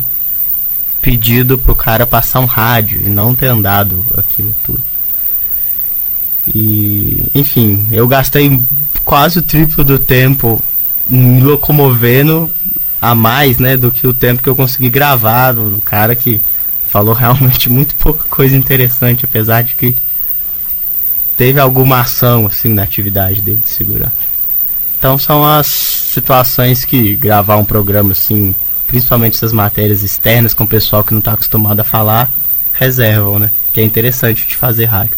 pedido 1.02 1.58
pro 1.58 1.74
cara 1.74 2.06
passar 2.06 2.40
um 2.40 2.46
rádio 2.46 3.00
e 3.04 3.08
não 3.08 3.34
ter 3.34 3.46
andado 3.46 4.04
aquilo 4.16 4.54
tudo. 4.64 4.82
E 6.54 7.24
enfim, 7.34 7.84
eu 7.90 8.06
gastei 8.06 8.60
quase 9.04 9.38
o 9.38 9.42
triplo 9.42 9.82
do 9.82 9.98
tempo 9.98 10.62
me 11.08 11.40
locomovendo 11.40 12.50
a 13.10 13.14
mais, 13.14 13.58
né, 13.58 13.76
do 13.76 13.92
que 13.92 14.06
o 14.06 14.12
tempo 14.12 14.42
que 14.42 14.48
eu 14.48 14.56
consegui 14.56 14.88
gravar 14.88 15.52
do, 15.52 15.70
do 15.70 15.80
cara 15.80 16.16
que 16.16 16.40
falou 16.88 17.14
realmente 17.14 17.68
muito 17.68 17.94
pouca 17.96 18.24
coisa 18.28 18.56
interessante, 18.56 19.24
apesar 19.24 19.62
de 19.62 19.74
que 19.74 19.94
teve 21.36 21.60
alguma 21.60 22.00
ação 22.00 22.46
assim 22.46 22.72
na 22.72 22.82
atividade 22.82 23.40
dele 23.40 23.60
de 23.62 23.68
segurança. 23.68 24.26
Então 24.98 25.18
são 25.18 25.44
as 25.44 25.66
situações 25.66 26.84
que 26.84 27.14
gravar 27.14 27.56
um 27.56 27.64
programa 27.64 28.12
assim, 28.12 28.54
principalmente 28.86 29.36
essas 29.36 29.52
matérias 29.52 30.02
externas 30.02 30.54
com 30.54 30.64
o 30.64 30.68
pessoal 30.68 31.04
que 31.04 31.12
não 31.12 31.20
está 31.20 31.34
acostumado 31.34 31.80
a 31.80 31.84
falar, 31.84 32.30
reservam, 32.72 33.38
né? 33.38 33.50
Que 33.72 33.80
é 33.80 33.84
interessante 33.84 34.46
de 34.46 34.56
fazer 34.56 34.86
rádio. 34.86 35.14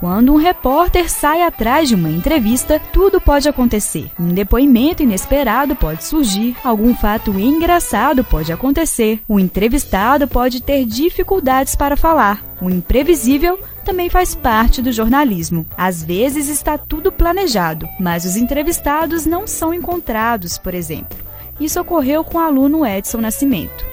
Quando 0.00 0.32
um 0.32 0.36
repórter 0.36 1.10
sai 1.10 1.42
atrás 1.42 1.88
de 1.88 1.94
uma 1.94 2.10
entrevista, 2.10 2.80
tudo 2.92 3.20
pode 3.20 3.48
acontecer. 3.48 4.10
Um 4.18 4.28
depoimento 4.28 5.02
inesperado 5.02 5.74
pode 5.74 6.04
surgir, 6.04 6.56
algum 6.62 6.94
fato 6.94 7.38
engraçado 7.38 8.24
pode 8.24 8.52
acontecer, 8.52 9.22
o 9.28 9.38
entrevistado 9.40 10.26
pode 10.28 10.62
ter 10.62 10.84
dificuldades 10.84 11.74
para 11.74 11.96
falar. 11.96 12.42
O 12.60 12.68
imprevisível 12.68 13.58
também 13.84 14.08
faz 14.08 14.34
parte 14.34 14.80
do 14.82 14.92
jornalismo. 14.92 15.66
Às 15.76 16.02
vezes 16.02 16.48
está 16.48 16.76
tudo 16.78 17.12
planejado, 17.12 17.88
mas 18.00 18.24
os 18.24 18.36
entrevistados 18.36 19.26
não 19.26 19.46
são 19.46 19.72
encontrados, 19.72 20.58
por 20.58 20.74
exemplo. 20.74 21.18
Isso 21.60 21.80
ocorreu 21.80 22.24
com 22.24 22.38
o 22.38 22.40
aluno 22.40 22.84
Edson 22.84 23.18
Nascimento. 23.18 23.84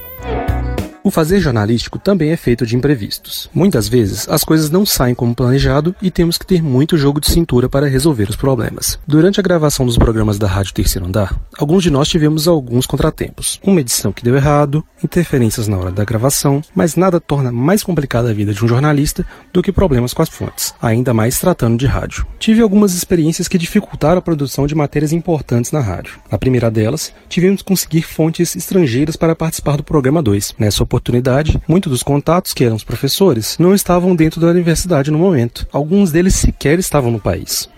O 1.03 1.09
fazer 1.09 1.39
jornalístico 1.39 1.97
também 1.97 2.29
é 2.29 2.37
feito 2.37 2.63
de 2.63 2.75
imprevistos. 2.75 3.49
Muitas 3.51 3.87
vezes 3.87 4.29
as 4.29 4.43
coisas 4.43 4.69
não 4.69 4.85
saem 4.85 5.15
como 5.15 5.33
planejado 5.33 5.95
e 5.99 6.11
temos 6.11 6.37
que 6.37 6.45
ter 6.45 6.61
muito 6.61 6.95
jogo 6.95 7.19
de 7.19 7.31
cintura 7.31 7.67
para 7.67 7.87
resolver 7.87 8.29
os 8.29 8.35
problemas. 8.35 8.99
Durante 9.07 9.39
a 9.39 9.43
gravação 9.43 9.83
dos 9.83 9.97
programas 9.97 10.37
da 10.37 10.45
Rádio 10.45 10.75
Terceiro 10.75 11.07
Andar, 11.07 11.35
alguns 11.57 11.81
de 11.81 11.89
nós 11.89 12.07
tivemos 12.07 12.47
alguns 12.47 12.85
contratempos. 12.85 13.59
Uma 13.63 13.81
edição 13.81 14.11
que 14.11 14.23
deu 14.23 14.35
errado, 14.35 14.85
interferências 15.03 15.67
na 15.67 15.75
hora 15.75 15.91
da 15.91 16.05
gravação, 16.05 16.61
mas 16.75 16.95
nada 16.95 17.19
torna 17.19 17.51
mais 17.51 17.81
complicada 17.81 18.29
a 18.29 18.33
vida 18.33 18.53
de 18.53 18.63
um 18.63 18.67
jornalista 18.67 19.25
do 19.51 19.63
que 19.63 19.71
problemas 19.71 20.13
com 20.13 20.21
as 20.21 20.29
fontes, 20.29 20.75
ainda 20.79 21.15
mais 21.15 21.39
tratando 21.39 21.79
de 21.79 21.87
rádio. 21.87 22.27
Tive 22.37 22.61
algumas 22.61 22.93
experiências 22.93 23.47
que 23.47 23.57
dificultaram 23.57 24.19
a 24.19 24.21
produção 24.21 24.67
de 24.67 24.75
matérias 24.75 25.11
importantes 25.11 25.71
na 25.71 25.79
rádio. 25.79 26.19
Na 26.31 26.37
primeira 26.37 26.69
delas, 26.69 27.11
tivemos 27.27 27.63
que 27.63 27.67
conseguir 27.67 28.03
fontes 28.03 28.55
estrangeiras 28.55 29.15
para 29.15 29.35
participar 29.35 29.77
do 29.77 29.83
programa 29.83 30.21
2. 30.21 30.53
Nessa 30.59 30.90
oportunidade, 30.91 31.61
muitos 31.67 31.89
dos 31.89 32.03
contatos 32.03 32.53
que 32.53 32.65
eram 32.65 32.75
os 32.75 32.83
professores 32.83 33.57
não 33.57 33.73
estavam 33.73 34.13
dentro 34.13 34.41
da 34.41 34.47
universidade 34.47 35.09
no 35.09 35.17
momento. 35.17 35.65
Alguns 35.71 36.11
deles 36.11 36.35
sequer 36.35 36.77
estavam 36.79 37.09
no 37.09 37.19
país. 37.19 37.69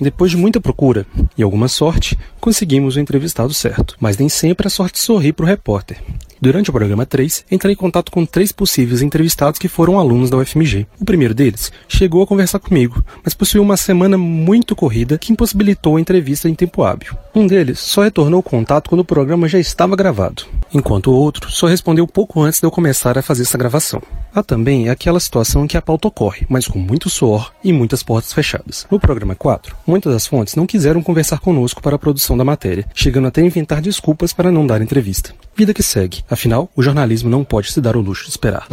Depois 0.00 0.30
de 0.30 0.36
muita 0.36 0.60
procura 0.60 1.06
e 1.36 1.42
alguma 1.42 1.68
sorte, 1.68 2.18
conseguimos 2.40 2.96
o 2.96 3.00
entrevistado 3.00 3.52
certo, 3.52 3.96
mas 4.00 4.16
nem 4.16 4.28
sempre 4.28 4.66
a 4.66 4.70
sorte 4.70 4.98
sorri 4.98 5.32
para 5.32 5.44
o 5.44 5.48
repórter. 5.48 5.98
Durante 6.42 6.70
o 6.70 6.72
programa 6.72 7.04
3, 7.04 7.44
entrei 7.50 7.74
em 7.74 7.76
contato 7.76 8.10
com 8.10 8.24
três 8.24 8.50
possíveis 8.50 9.02
entrevistados 9.02 9.58
que 9.58 9.68
foram 9.68 9.98
alunos 9.98 10.30
da 10.30 10.38
UFMG. 10.38 10.86
O 10.98 11.04
primeiro 11.04 11.34
deles 11.34 11.70
chegou 11.86 12.22
a 12.22 12.26
conversar 12.26 12.58
comigo, 12.58 13.04
mas 13.22 13.34
possuiu 13.34 13.62
uma 13.62 13.76
semana 13.76 14.16
muito 14.16 14.74
corrida 14.74 15.18
que 15.18 15.34
impossibilitou 15.34 15.98
a 15.98 16.00
entrevista 16.00 16.48
em 16.48 16.54
tempo 16.54 16.82
hábil. 16.82 17.14
Um 17.34 17.46
deles 17.46 17.78
só 17.78 18.02
retornou 18.02 18.40
o 18.40 18.42
contato 18.42 18.88
quando 18.88 19.02
o 19.02 19.04
programa 19.04 19.48
já 19.48 19.58
estava 19.58 19.94
gravado, 19.94 20.46
enquanto 20.72 21.08
o 21.08 21.14
outro 21.14 21.50
só 21.50 21.66
respondeu 21.66 22.06
pouco 22.08 22.40
antes 22.40 22.58
de 22.58 22.66
eu 22.66 22.70
começar 22.70 23.18
a 23.18 23.22
fazer 23.22 23.42
essa 23.42 23.58
gravação. 23.58 24.02
Há 24.34 24.42
também 24.42 24.88
aquela 24.88 25.20
situação 25.20 25.64
em 25.64 25.66
que 25.66 25.76
a 25.76 25.82
pauta 25.82 26.08
ocorre, 26.08 26.46
mas 26.48 26.66
com 26.66 26.78
muito 26.78 27.10
suor 27.10 27.52
e 27.62 27.70
muitas 27.70 28.02
portas 28.02 28.32
fechadas. 28.32 28.86
No 28.90 28.98
programa 28.98 29.34
4, 29.34 29.76
muitas 29.90 30.12
das 30.12 30.26
fontes 30.26 30.54
não 30.54 30.66
quiseram 30.66 31.02
conversar 31.02 31.40
conosco 31.40 31.82
para 31.82 31.96
a 31.96 31.98
produção 31.98 32.36
da 32.38 32.44
matéria, 32.44 32.86
chegando 32.94 33.26
até 33.26 33.40
a 33.40 33.44
inventar 33.44 33.82
desculpas 33.82 34.32
para 34.32 34.52
não 34.52 34.64
dar 34.64 34.80
entrevista. 34.80 35.34
Vida 35.56 35.74
que 35.74 35.82
segue. 35.82 36.22
Afinal, 36.30 36.70
o 36.76 36.82
jornalismo 36.82 37.28
não 37.28 37.42
pode 37.42 37.72
se 37.72 37.80
dar 37.80 37.96
o 37.96 38.00
luxo 38.00 38.24
de 38.24 38.30
esperar. 38.30 38.68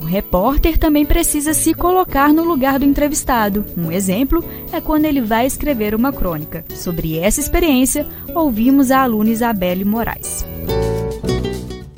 O 0.00 0.04
repórter 0.04 0.76
também 0.76 1.06
precisa 1.06 1.54
se 1.54 1.72
colocar 1.72 2.30
no 2.34 2.44
lugar 2.44 2.78
do 2.78 2.84
entrevistado. 2.84 3.64
Um 3.74 3.90
exemplo 3.90 4.44
é 4.70 4.82
quando 4.82 5.06
ele 5.06 5.22
vai 5.22 5.46
escrever 5.46 5.94
uma 5.94 6.12
crônica. 6.12 6.62
Sobre 6.74 7.18
essa 7.18 7.40
experiência, 7.40 8.06
ouvimos 8.34 8.90
a 8.90 9.00
aluna 9.00 9.30
Isabelle 9.30 9.86
Moraes. 9.86 10.44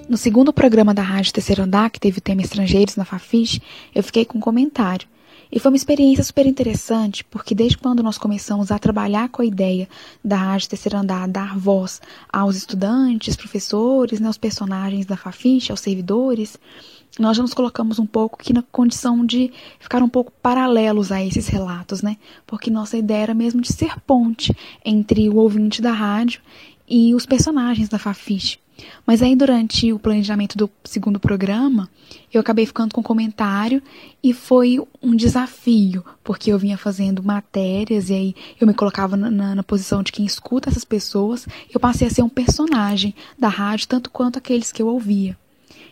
No 0.09 0.17
segundo 0.17 0.53
programa 0.53 0.95
da 0.95 1.03
Rádio 1.03 1.33
Terceiro 1.33 1.63
Andar, 1.65 1.91
que 1.91 1.99
teve 1.99 2.19
o 2.19 2.23
tema 2.23 2.43
Estrangeiros 2.43 2.95
na 2.95 3.05
Fafiche, 3.05 3.61
eu 3.93 4.05
fiquei 4.05 4.25
com 4.25 4.39
um 4.39 4.41
comentário. 4.41 5.09
E 5.55 5.61
foi 5.61 5.71
uma 5.71 5.77
experiência 5.77 6.25
super 6.25 6.47
interessante, 6.47 7.23
porque 7.23 7.55
desde 7.55 7.79
quando 7.79 8.03
nós 8.03 8.19
começamos 8.19 8.73
a 8.73 8.79
trabalhar 8.79 9.29
com 9.29 9.41
a 9.41 9.45
ideia 9.45 9.89
da 10.23 10.37
Rádio 10.37 10.71
Terceiro 10.71 10.99
Andar, 10.99 11.29
dar 11.29 11.57
voz 11.57 12.03
aos 12.29 12.57
estudantes, 12.57 13.37
professores, 13.37 14.19
né, 14.19 14.27
aos 14.27 14.37
personagens 14.37 15.07
da 15.07 15.17
Fafiche, 15.17 15.71
aos 15.71 15.79
servidores, 15.79 16.59
nós 17.21 17.37
já 17.37 17.43
nos 17.45 17.55
colocamos 17.55 18.01
um 18.01 18.07
pouco 18.07 18.37
aqui 18.41 18.53
na 18.53 18.63
condição 18.63 19.25
de 19.25 19.53
ficar 19.79 20.03
um 20.03 20.09
pouco 20.09 20.33
paralelos 20.43 21.13
a 21.13 21.25
esses 21.25 21.47
relatos, 21.47 22.03
né? 22.03 22.17
Porque 22.45 22.69
nossa 22.69 22.97
ideia 22.97 23.23
era 23.23 23.35
mesmo 23.35 23.61
de 23.61 23.73
ser 23.73 24.01
ponte 24.01 24.53
entre 24.85 25.29
o 25.29 25.37
ouvinte 25.37 25.81
da 25.81 25.93
rádio 25.93 26.41
e 26.89 27.15
os 27.15 27.27
personagens 27.27 27.89
da 27.89 27.97
Fafiche. 28.01 28.59
Mas 29.07 29.23
aí, 29.23 29.37
durante 29.37 29.93
o 29.93 29.99
planejamento 29.99 30.57
do 30.57 30.71
segundo 30.85 31.21
programa, 31.21 31.89
eu 32.33 32.41
acabei 32.41 32.67
ficando 32.67 32.95
com 32.95 33.03
comentário 33.03 33.83
e 34.23 34.33
foi 34.33 34.81
um 35.03 35.15
desafio, 35.15 36.05
porque 36.23 36.51
eu 36.51 36.59
vinha 36.59 36.77
fazendo 36.77 37.23
matérias 37.23 38.11
e 38.11 38.15
aí 38.15 38.35
eu 38.61 38.67
me 38.67 38.75
colocava 38.75 39.17
na, 39.17 39.55
na, 39.55 39.63
posição 39.63 40.03
de 40.03 40.13
quem 40.13 40.25
escuta 40.25 40.69
essas 40.69 40.85
pessoas. 40.85 41.47
Eu 41.73 41.79
passei 41.79 42.09
a 42.09 42.11
ser 42.11 42.23
um 42.23 42.29
personagem 42.29 43.15
da 43.39 43.49
rádio, 43.49 43.89
tanto 43.89 44.11
quanto 44.11 44.39
aqueles 44.39 44.73
que 44.73 44.83
eu 44.83 44.89
ouvia. 44.89 45.37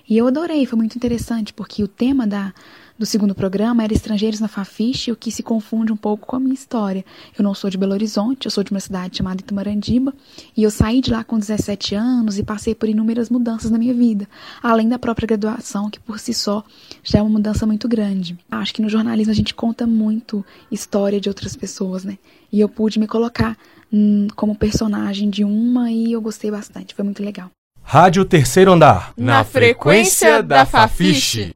E 0.08 0.18
eu 0.18 0.26
adorei, 0.26 0.66
foi 0.66 0.76
muito 0.76 0.96
interessante, 0.96 1.52
porque 1.52 1.82
o 1.82 1.88
tema 1.88 2.26
da, 2.26 2.52
do 2.98 3.06
segundo 3.06 3.34
programa 3.34 3.82
era 3.82 3.92
Estrangeiros 3.92 4.40
na 4.40 4.48
Fafiche, 4.48 5.12
o 5.12 5.16
que 5.16 5.30
se 5.30 5.42
confunde 5.42 5.92
um 5.92 5.96
pouco 5.96 6.26
com 6.26 6.36
a 6.36 6.40
minha 6.40 6.54
história. 6.54 7.04
Eu 7.36 7.42
não 7.42 7.54
sou 7.54 7.70
de 7.70 7.78
Belo 7.78 7.92
Horizonte, 7.92 8.46
eu 8.46 8.50
sou 8.50 8.62
de 8.62 8.70
uma 8.70 8.80
cidade 8.80 9.16
chamada 9.16 9.40
Itumarandiba, 9.40 10.14
e 10.56 10.62
eu 10.62 10.70
saí 10.70 11.00
de 11.00 11.10
lá 11.10 11.24
com 11.24 11.38
17 11.38 11.94
anos 11.94 12.38
e 12.38 12.42
passei 12.42 12.74
por 12.74 12.88
inúmeras 12.88 13.30
mudanças 13.30 13.70
na 13.70 13.78
minha 13.78 13.94
vida, 13.94 14.28
além 14.62 14.88
da 14.88 14.98
própria 14.98 15.26
graduação, 15.26 15.88
que 15.90 16.00
por 16.00 16.18
si 16.18 16.34
só 16.34 16.64
já 17.02 17.18
é 17.18 17.22
uma 17.22 17.30
mudança 17.30 17.66
muito 17.66 17.88
grande. 17.88 18.38
Acho 18.50 18.74
que 18.74 18.82
no 18.82 18.88
jornalismo 18.88 19.32
a 19.32 19.36
gente 19.36 19.54
conta 19.54 19.86
muito 19.86 20.44
história 20.70 21.20
de 21.20 21.28
outras 21.28 21.56
pessoas, 21.56 22.04
né? 22.04 22.18
E 22.52 22.60
eu 22.60 22.68
pude 22.68 22.98
me 22.98 23.06
colocar 23.06 23.56
hum, 23.92 24.28
como 24.36 24.54
personagem 24.54 25.30
de 25.30 25.44
uma 25.44 25.90
e 25.90 26.12
eu 26.12 26.20
gostei 26.20 26.50
bastante, 26.50 26.94
foi 26.94 27.04
muito 27.04 27.22
legal. 27.22 27.50
Rádio 27.82 28.24
Terceiro 28.24 28.72
Andar. 28.72 29.12
Na 29.16 29.44
frequência 29.44 30.42
da 30.42 30.64
Fafiche. 30.64 31.52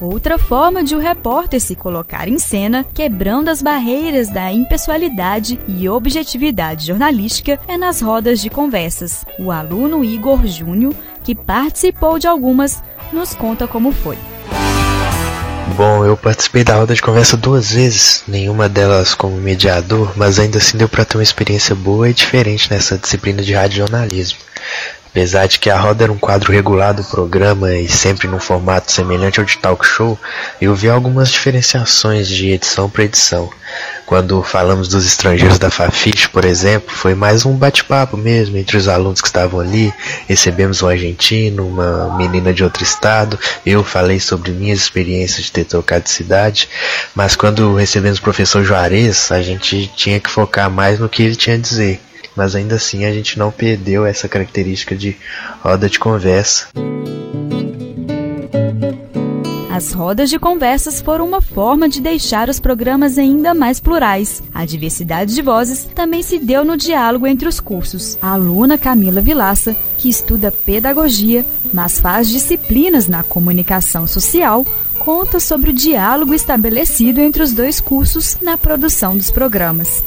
Outra 0.00 0.38
forma 0.38 0.82
de 0.84 0.94
o 0.94 0.98
repórter 0.98 1.60
se 1.60 1.74
colocar 1.74 2.28
em 2.28 2.38
cena, 2.38 2.84
quebrando 2.94 3.48
as 3.48 3.60
barreiras 3.60 4.30
da 4.30 4.52
impessoalidade 4.52 5.58
e 5.66 5.88
objetividade 5.88 6.86
jornalística, 6.86 7.58
é 7.66 7.76
nas 7.76 8.00
rodas 8.00 8.40
de 8.40 8.48
conversas. 8.48 9.24
O 9.38 9.50
aluno 9.50 10.04
Igor 10.04 10.46
Júnior, 10.46 10.94
que 11.22 11.34
participou 11.34 12.18
de 12.18 12.26
algumas, 12.26 12.82
nos 13.12 13.34
conta 13.34 13.66
como 13.66 13.92
foi. 13.92 14.18
Bom, 15.66 16.04
eu 16.04 16.16
participei 16.16 16.62
da 16.62 16.76
roda 16.76 16.94
de 16.94 17.02
conversa 17.02 17.36
duas 17.36 17.72
vezes, 17.72 18.22
nenhuma 18.28 18.68
delas 18.68 19.14
como 19.14 19.36
mediador, 19.36 20.12
mas 20.14 20.38
ainda 20.38 20.58
assim 20.58 20.76
deu 20.76 20.88
para 20.88 21.04
ter 21.04 21.16
uma 21.16 21.22
experiência 21.22 21.74
boa 21.74 22.08
e 22.08 22.14
diferente 22.14 22.70
nessa 22.70 22.98
disciplina 22.98 23.42
de 23.42 23.54
rádio 23.54 23.78
jornalismo. 23.78 24.38
Apesar 25.14 25.46
de 25.46 25.60
que 25.60 25.70
a 25.70 25.78
roda 25.78 26.02
era 26.02 26.12
um 26.12 26.18
quadro 26.18 26.50
regular 26.50 26.92
do 26.92 27.04
programa 27.04 27.72
e 27.72 27.88
sempre 27.88 28.26
num 28.26 28.40
formato 28.40 28.90
semelhante 28.90 29.38
ao 29.38 29.46
de 29.46 29.56
talk 29.58 29.86
show, 29.86 30.18
eu 30.60 30.74
vi 30.74 30.88
algumas 30.88 31.30
diferenciações 31.30 32.26
de 32.26 32.50
edição 32.50 32.90
para 32.90 33.04
edição. 33.04 33.48
Quando 34.06 34.42
falamos 34.42 34.88
dos 34.88 35.06
estrangeiros 35.06 35.56
da 35.56 35.70
Fafiche, 35.70 36.28
por 36.28 36.44
exemplo, 36.44 36.92
foi 36.92 37.14
mais 37.14 37.46
um 37.46 37.54
bate-papo 37.54 38.16
mesmo 38.16 38.56
entre 38.56 38.76
os 38.76 38.88
alunos 38.88 39.20
que 39.20 39.28
estavam 39.28 39.60
ali. 39.60 39.94
Recebemos 40.26 40.82
um 40.82 40.88
argentino, 40.88 41.64
uma 41.64 42.16
menina 42.16 42.52
de 42.52 42.64
outro 42.64 42.82
estado. 42.82 43.38
Eu 43.64 43.84
falei 43.84 44.18
sobre 44.18 44.50
minhas 44.50 44.80
experiências 44.80 45.46
de 45.46 45.52
ter 45.52 45.64
trocado 45.64 46.02
de 46.02 46.10
cidade. 46.10 46.68
Mas 47.14 47.36
quando 47.36 47.76
recebemos 47.76 48.18
o 48.18 48.22
professor 48.22 48.64
Juarez, 48.64 49.30
a 49.30 49.40
gente 49.40 49.86
tinha 49.94 50.18
que 50.18 50.28
focar 50.28 50.68
mais 50.68 50.98
no 50.98 51.08
que 51.08 51.22
ele 51.22 51.36
tinha 51.36 51.54
a 51.54 51.60
dizer 51.60 52.00
mas 52.36 52.54
ainda 52.54 52.76
assim 52.76 53.04
a 53.04 53.12
gente 53.12 53.38
não 53.38 53.50
perdeu 53.50 54.04
essa 54.06 54.28
característica 54.28 54.94
de 54.94 55.16
roda 55.62 55.88
de 55.88 55.98
conversa. 55.98 56.68
As 59.74 59.92
rodas 59.92 60.30
de 60.30 60.38
conversas 60.38 61.02
foram 61.02 61.26
uma 61.26 61.42
forma 61.42 61.88
de 61.88 62.00
deixar 62.00 62.48
os 62.48 62.60
programas 62.60 63.18
ainda 63.18 63.52
mais 63.52 63.80
plurais. 63.80 64.40
A 64.54 64.64
diversidade 64.64 65.34
de 65.34 65.42
vozes 65.42 65.84
também 65.92 66.22
se 66.22 66.38
deu 66.38 66.64
no 66.64 66.76
diálogo 66.76 67.26
entre 67.26 67.48
os 67.48 67.58
cursos. 67.58 68.16
A 68.22 68.34
aluna 68.34 68.78
Camila 68.78 69.20
Vilaça, 69.20 69.74
que 70.04 70.10
estuda 70.10 70.52
pedagogia, 70.52 71.46
mas 71.72 71.98
faz 71.98 72.28
disciplinas 72.28 73.08
na 73.08 73.24
comunicação 73.24 74.06
social, 74.06 74.62
conta 74.98 75.40
sobre 75.40 75.70
o 75.70 75.72
diálogo 75.72 76.34
estabelecido 76.34 77.22
entre 77.22 77.42
os 77.42 77.54
dois 77.54 77.80
cursos 77.80 78.36
na 78.42 78.58
produção 78.58 79.16
dos 79.16 79.30
programas. 79.30 80.04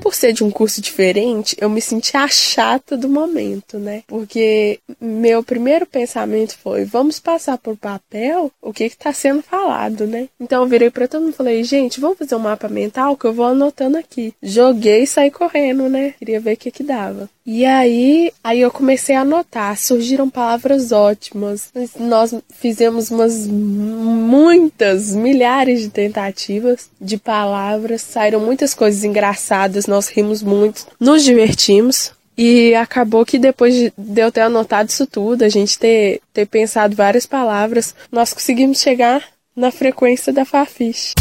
Por 0.00 0.14
ser 0.14 0.32
de 0.32 0.44
um 0.44 0.50
curso 0.50 0.80
diferente, 0.80 1.56
eu 1.58 1.68
me 1.68 1.80
senti 1.80 2.16
a 2.16 2.28
chata 2.28 2.96
do 2.96 3.08
momento, 3.08 3.78
né? 3.78 4.02
Porque 4.06 4.78
meu 5.00 5.42
primeiro 5.42 5.84
pensamento 5.84 6.56
foi: 6.58 6.84
vamos 6.84 7.18
passar 7.18 7.58
por 7.58 7.76
papel 7.76 8.52
o 8.62 8.72
que 8.72 8.84
está 8.84 9.12
sendo 9.12 9.42
falado, 9.42 10.06
né? 10.06 10.28
Então 10.38 10.62
eu 10.62 10.68
virei 10.68 10.90
para 10.90 11.08
todo 11.08 11.22
mundo 11.22 11.32
e 11.32 11.36
falei: 11.36 11.64
gente, 11.64 12.00
vamos 12.00 12.18
fazer 12.18 12.36
um 12.36 12.40
mapa 12.40 12.68
mental 12.68 13.16
que 13.16 13.26
eu 13.26 13.32
vou 13.32 13.46
anotando 13.46 13.98
aqui. 13.98 14.32
Joguei 14.42 15.02
e 15.02 15.06
saí 15.06 15.30
correndo, 15.30 15.88
né? 15.88 16.14
Queria 16.18 16.40
ver 16.40 16.54
o 16.54 16.56
que 16.56 16.70
que 16.70 16.82
dava. 16.82 17.28
E 17.46 17.64
aí, 17.64 18.32
aí 18.42 18.60
eu 18.60 18.72
comecei 18.72 19.14
a 19.14 19.24
anotar, 19.26 19.76
surgiram 19.76 20.30
palavras 20.30 20.92
ótimas. 20.92 21.70
Nós 21.98 22.34
fizemos 22.54 23.10
umas 23.10 23.46
muitas, 23.46 25.14
milhares 25.14 25.80
de 25.80 25.88
tentativas 25.88 26.88
de 27.00 27.18
palavras, 27.18 28.00
saíram 28.02 28.40
muitas 28.40 28.72
coisas 28.72 29.04
engraçadas, 29.04 29.86
nós 29.86 30.08
rimos 30.08 30.42
muito, 30.42 30.86
nos 30.98 31.22
divertimos. 31.22 32.12
E 32.38 32.74
acabou 32.74 33.24
que 33.24 33.38
depois 33.38 33.74
de 33.74 34.20
eu 34.20 34.30
ter 34.30 34.42
anotado 34.42 34.90
isso 34.90 35.06
tudo, 35.06 35.42
a 35.42 35.48
gente 35.48 35.78
ter, 35.78 36.20
ter 36.34 36.46
pensado 36.46 36.94
várias 36.94 37.24
palavras, 37.24 37.94
nós 38.12 38.34
conseguimos 38.34 38.80
chegar 38.80 39.22
na 39.56 39.70
frequência 39.70 40.32
da 40.34 40.44
Fafiche. 40.44 41.14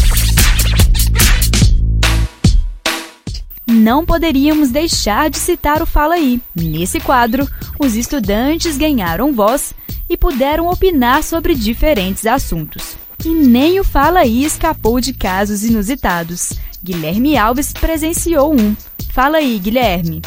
Não 3.85 4.03
poderíamos 4.03 4.71
deixar 4.71 5.29
de 5.29 5.37
citar 5.37 5.79
o 5.79 5.85
Fala 5.85 6.15
Aí. 6.15 6.41
Nesse 6.55 6.99
quadro, 6.99 7.47
os 7.79 7.95
estudantes 7.95 8.77
ganharam 8.77 9.31
voz 9.31 9.75
e 10.09 10.17
puderam 10.17 10.67
opinar 10.67 11.21
sobre 11.21 11.53
diferentes 11.53 12.25
assuntos. 12.25 12.97
E 13.23 13.29
nem 13.29 13.79
o 13.79 13.83
Fala 13.83 14.21
Aí 14.21 14.43
escapou 14.43 14.99
de 14.99 15.13
casos 15.13 15.63
inusitados. 15.63 16.53
Guilherme 16.83 17.37
Alves 17.37 17.73
presenciou 17.73 18.55
um. 18.55 18.75
Fala 19.13 19.37
aí, 19.37 19.59
Guilherme. 19.59 20.23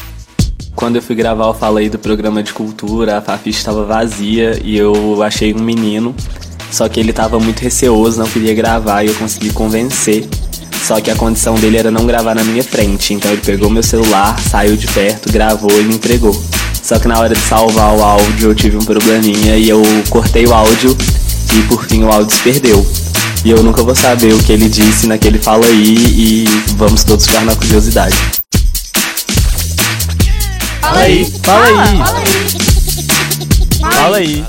Quando 0.73 0.95
eu 0.95 1.01
fui 1.01 1.15
gravar 1.17 1.47
o 1.47 1.53
Fala 1.53 1.81
aí 1.81 1.89
do 1.89 1.99
programa 1.99 2.41
de 2.41 2.53
cultura, 2.53 3.17
a 3.17 3.21
Fafi 3.21 3.49
estava 3.49 3.83
vazia 3.83 4.57
e 4.63 4.77
eu 4.77 5.21
achei 5.21 5.53
um 5.53 5.59
menino, 5.59 6.15
só 6.71 6.87
que 6.87 6.97
ele 6.97 7.09
estava 7.09 7.37
muito 7.37 7.59
receoso, 7.59 8.19
não 8.19 8.29
queria 8.29 8.53
gravar 8.53 9.03
e 9.03 9.07
eu 9.07 9.15
consegui 9.15 9.51
convencer. 9.51 10.25
Só 10.89 10.99
que 10.99 11.11
a 11.11 11.15
condição 11.15 11.53
dele 11.53 11.77
era 11.77 11.91
não 11.91 12.03
gravar 12.03 12.33
na 12.33 12.43
minha 12.43 12.63
frente, 12.63 13.13
então 13.13 13.29
ele 13.29 13.41
pegou 13.41 13.69
meu 13.69 13.83
celular, 13.83 14.35
saiu 14.39 14.75
de 14.75 14.87
perto, 14.87 15.31
gravou 15.31 15.69
e 15.79 15.83
me 15.83 15.93
entregou. 15.93 16.33
Só 16.81 16.97
que 16.97 17.07
na 17.07 17.19
hora 17.19 17.35
de 17.35 17.39
salvar 17.41 17.95
o 17.95 18.01
áudio 18.01 18.49
eu 18.49 18.55
tive 18.55 18.75
um 18.75 18.79
probleminha 18.79 19.55
e 19.55 19.69
eu 19.69 19.83
cortei 20.09 20.47
o 20.47 20.51
áudio 20.51 20.97
e 21.53 21.61
por 21.67 21.85
fim 21.85 22.03
o 22.05 22.11
áudio 22.11 22.35
se 22.35 22.41
perdeu. 22.41 22.83
E 23.45 23.51
eu 23.51 23.61
nunca 23.61 23.83
vou 23.83 23.93
saber 23.93 24.33
o 24.33 24.43
que 24.43 24.51
ele 24.51 24.67
disse 24.67 25.05
naquele 25.05 25.37
fala 25.37 25.63
aí 25.67 25.95
e 25.95 26.45
vamos 26.75 27.03
todos 27.03 27.27
ficar 27.27 27.45
na 27.45 27.55
curiosidade. 27.55 28.17
Fala 30.81 31.01
aí, 31.01 31.31
fala 31.43 31.67
aí. 31.67 31.97
Fala 33.79 34.17
aí. 34.17 34.45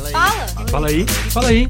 Fala 0.71 0.89
aí, 0.89 1.07
fala 1.29 1.49
aí. 1.49 1.69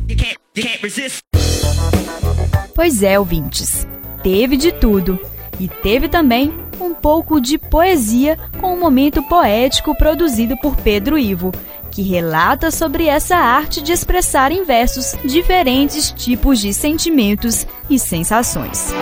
Pois 2.73 3.03
é, 3.03 3.19
ouvintes. 3.19 3.90
Teve 4.23 4.57
de 4.57 4.73
tudo. 4.73 5.19
E 5.59 5.69
teve 5.69 6.09
também 6.09 6.53
um 6.81 6.95
pouco 6.95 7.41
de 7.41 7.59
poesia 7.59 8.39
com 8.61 8.75
um 8.75 8.81
momento 8.81 9.23
poético 9.23 9.95
produzido 9.95 10.57
por 10.59 10.75
Pedro 10.77 11.19
Ivo, 11.19 11.53
que 11.91 12.03
relata 12.03 12.71
sobre 12.71 13.07
essa 13.07 13.37
arte 13.37 13.83
de 13.83 13.93
expressar 13.93 14.53
em 14.53 14.65
versos 14.65 15.15
diferentes 15.25 16.11
tipos 16.13 16.61
de 16.61 16.73
sentimentos 16.73 17.67
e 17.89 17.99
sensações. 17.99 18.93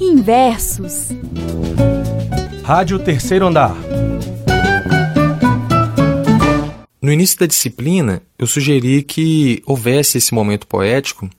Em 0.00 0.20
versos. 0.20 1.08
Rádio 2.64 2.98
Terceiro 2.98 3.46
Andar. 3.46 3.76
No 7.00 7.12
início 7.12 7.38
da 7.38 7.46
disciplina, 7.46 8.20
eu 8.38 8.46
sugeri 8.46 9.02
que 9.02 9.62
houvesse 9.64 10.18
esse 10.18 10.34
momento 10.34 10.66
poético, 10.66 11.30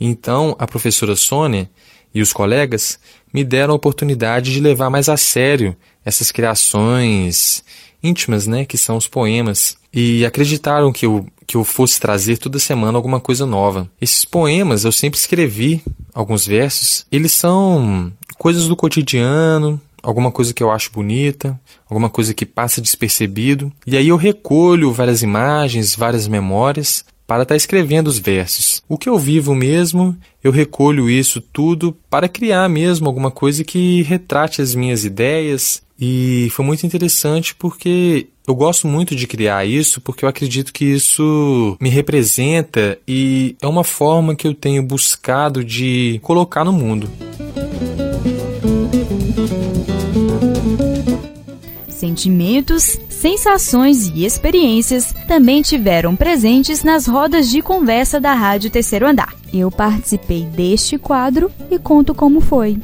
então 0.00 0.56
a 0.58 0.66
professora 0.66 1.14
Sônia 1.14 1.68
e 2.14 2.20
os 2.20 2.32
colegas 2.32 2.98
me 3.32 3.44
deram 3.44 3.72
a 3.72 3.76
oportunidade 3.76 4.52
de 4.52 4.60
levar 4.60 4.90
mais 4.90 5.08
a 5.08 5.16
sério 5.16 5.76
essas 6.04 6.32
criações 6.32 7.62
íntimas, 8.02 8.46
né, 8.46 8.64
que 8.64 8.78
são 8.78 8.96
os 8.96 9.06
poemas, 9.06 9.76
e 9.92 10.24
acreditaram 10.24 10.92
que 10.92 11.04
eu, 11.04 11.26
que 11.46 11.56
eu 11.56 11.64
fosse 11.64 12.00
trazer 12.00 12.38
toda 12.38 12.58
semana 12.58 12.96
alguma 12.96 13.20
coisa 13.20 13.44
nova. 13.44 13.90
Esses 14.00 14.24
poemas 14.24 14.84
eu 14.84 14.92
sempre 14.92 15.18
escrevi 15.18 15.82
alguns 16.14 16.46
versos, 16.46 17.04
eles 17.12 17.32
são 17.32 18.12
coisas 18.38 18.66
do 18.66 18.76
cotidiano, 18.76 19.80
alguma 20.02 20.30
coisa 20.32 20.54
que 20.54 20.62
eu 20.62 20.70
acho 20.70 20.90
bonita, 20.92 21.60
alguma 21.88 22.08
coisa 22.08 22.32
que 22.32 22.46
passa 22.46 22.80
despercebido, 22.80 23.70
e 23.86 23.96
aí 23.96 24.08
eu 24.08 24.16
recolho 24.16 24.92
várias 24.92 25.22
imagens, 25.22 25.94
várias 25.94 26.26
memórias 26.26 27.04
para 27.30 27.44
estar 27.44 27.52
tá 27.52 27.56
escrevendo 27.56 28.08
os 28.08 28.18
versos. 28.18 28.82
O 28.88 28.98
que 28.98 29.08
eu 29.08 29.16
vivo 29.16 29.54
mesmo, 29.54 30.16
eu 30.42 30.50
recolho 30.50 31.08
isso 31.08 31.40
tudo 31.40 31.96
para 32.10 32.28
criar 32.28 32.68
mesmo 32.68 33.06
alguma 33.06 33.30
coisa 33.30 33.62
que 33.62 34.02
retrate 34.02 34.60
as 34.60 34.74
minhas 34.74 35.04
ideias. 35.04 35.80
E 35.96 36.48
foi 36.50 36.64
muito 36.64 36.84
interessante 36.84 37.54
porque 37.54 38.26
eu 38.48 38.52
gosto 38.52 38.88
muito 38.88 39.14
de 39.14 39.28
criar 39.28 39.64
isso 39.64 40.00
porque 40.00 40.24
eu 40.24 40.28
acredito 40.28 40.72
que 40.72 40.84
isso 40.84 41.76
me 41.80 41.88
representa 41.88 42.98
e 43.06 43.54
é 43.62 43.66
uma 43.68 43.84
forma 43.84 44.34
que 44.34 44.48
eu 44.48 44.52
tenho 44.52 44.82
buscado 44.82 45.64
de 45.64 46.18
colocar 46.24 46.64
no 46.64 46.72
mundo. 46.72 47.08
Sentimentos, 51.88 52.98
sensações 53.20 54.08
e 54.14 54.24
experiências 54.24 55.14
também 55.28 55.60
tiveram 55.60 56.16
presentes 56.16 56.82
nas 56.82 57.06
rodas 57.06 57.50
de 57.50 57.60
conversa 57.60 58.18
da 58.18 58.32
Rádio 58.32 58.70
Terceiro 58.70 59.06
Andar. 59.06 59.34
Eu 59.52 59.70
participei 59.70 60.44
deste 60.44 60.96
quadro 60.96 61.50
e 61.70 61.78
conto 61.78 62.14
como 62.14 62.40
foi. 62.40 62.78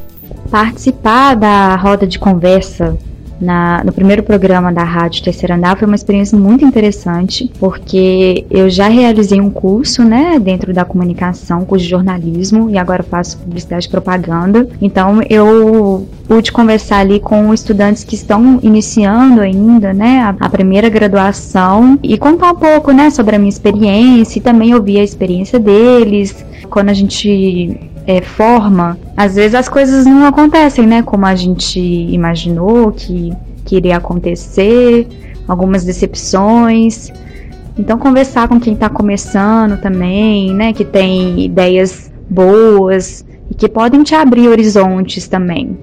Participar 0.51 1.37
da 1.37 1.75
roda 1.77 2.07
de 2.07 2.18
conversa 2.18 2.99
na, 3.40 3.83
no 3.85 3.92
primeiro 3.92 4.22
programa 4.22 4.72
da 4.72 4.85
Rádio 4.85 5.22
Terceiro 5.22 5.55
Andar 5.55 5.77
foi 5.79 5.87
uma 5.87 5.94
experiência 5.94 6.38
muito 6.38 6.64
interessante, 6.64 7.51
porque 7.59 8.44
eu 8.51 8.68
já 8.70 8.88
realizei 8.88 9.40
um 9.40 9.51
curso, 9.51 10.03
né, 10.03 10.38
dentro 10.38 10.72
da 10.72 10.85
comunicação, 10.85 11.64
curso 11.64 11.85
de 11.85 11.90
jornalismo, 11.90 12.70
e 12.70 12.79
agora 12.79 13.03
faço 13.03 13.38
publicidade 13.38 13.87
e 13.87 13.90
propaganda. 13.90 14.68
Então 14.81 15.20
eu 15.29 16.07
pude 16.27 16.51
conversar 16.51 16.99
ali 16.99 17.20
com 17.20 17.53
estudantes 17.53 18.05
que 18.05 18.14
estão 18.14 18.59
iniciando 18.62 19.40
ainda, 19.40 19.92
né, 19.92 20.20
a, 20.20 20.46
a 20.46 20.49
primeira 20.49 20.88
graduação 20.88 21.99
e 22.03 22.16
contar 22.18 22.53
um 22.53 22.57
pouco, 22.57 22.92
né, 22.92 23.11
sobre 23.11 23.37
a 23.37 23.38
minha 23.38 23.49
experiência 23.49 24.38
e 24.38 24.42
também 24.42 24.75
ouvir 24.75 24.99
a 24.99 25.05
experiência 25.05 25.59
deles. 25.59 26.44
Quando 26.68 26.88
a 26.88 26.94
gente 26.94 27.79
é, 28.07 28.23
forma, 28.23 28.97
às 29.16 29.35
vezes 29.35 29.55
as 29.55 29.69
coisas 29.69 30.07
não 30.07 30.25
acontecem, 30.25 30.87
né? 30.87 31.03
Como 31.03 31.27
a 31.27 31.35
gente 31.35 31.81
imaginou 31.81 32.92
que, 32.92 33.33
que 33.64 33.77
iria 33.77 33.97
acontecer, 33.97 35.09
algumas 35.49 35.85
decepções. 35.85 37.11
Então 37.79 37.99
conversar 37.99 38.49
com 38.49 38.61
quem 38.61 38.75
está 38.75 38.88
começando 38.88 39.81
também, 39.81 40.55
né? 40.55 40.73
Que 40.73 40.85
tem 40.85 41.45
ideias 41.45 42.11
boas 42.31 43.25
e 43.51 43.55
que 43.55 43.69
podem 43.69 44.03
te 44.03 44.14
abrir 44.14 44.49
horizontes 44.49 45.27
também. 45.27 45.77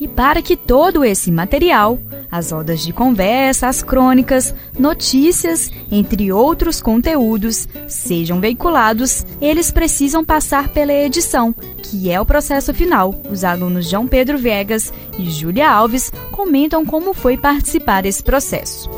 E 0.00 0.06
para 0.06 0.40
que 0.40 0.56
todo 0.56 1.04
esse 1.04 1.32
material, 1.32 1.98
as 2.30 2.52
rodas 2.52 2.80
de 2.80 2.92
conversa, 2.92 3.66
as 3.66 3.82
crônicas, 3.82 4.54
notícias, 4.78 5.70
entre 5.90 6.30
outros 6.30 6.80
conteúdos, 6.80 7.68
sejam 7.88 8.40
veiculados, 8.40 9.26
eles 9.40 9.70
precisam 9.70 10.24
passar 10.24 10.68
pela 10.68 10.92
edição, 10.92 11.52
que 11.82 12.10
é 12.10 12.20
o 12.20 12.26
processo 12.26 12.72
final. 12.72 13.14
Os 13.28 13.42
alunos 13.42 13.88
João 13.88 14.06
Pedro 14.06 14.38
Viegas 14.38 14.92
e 15.18 15.28
Júlia 15.28 15.68
Alves 15.68 16.12
comentam 16.30 16.86
como 16.86 17.12
foi 17.12 17.36
participar 17.36 18.02
desse 18.02 18.22
processo. 18.22 18.88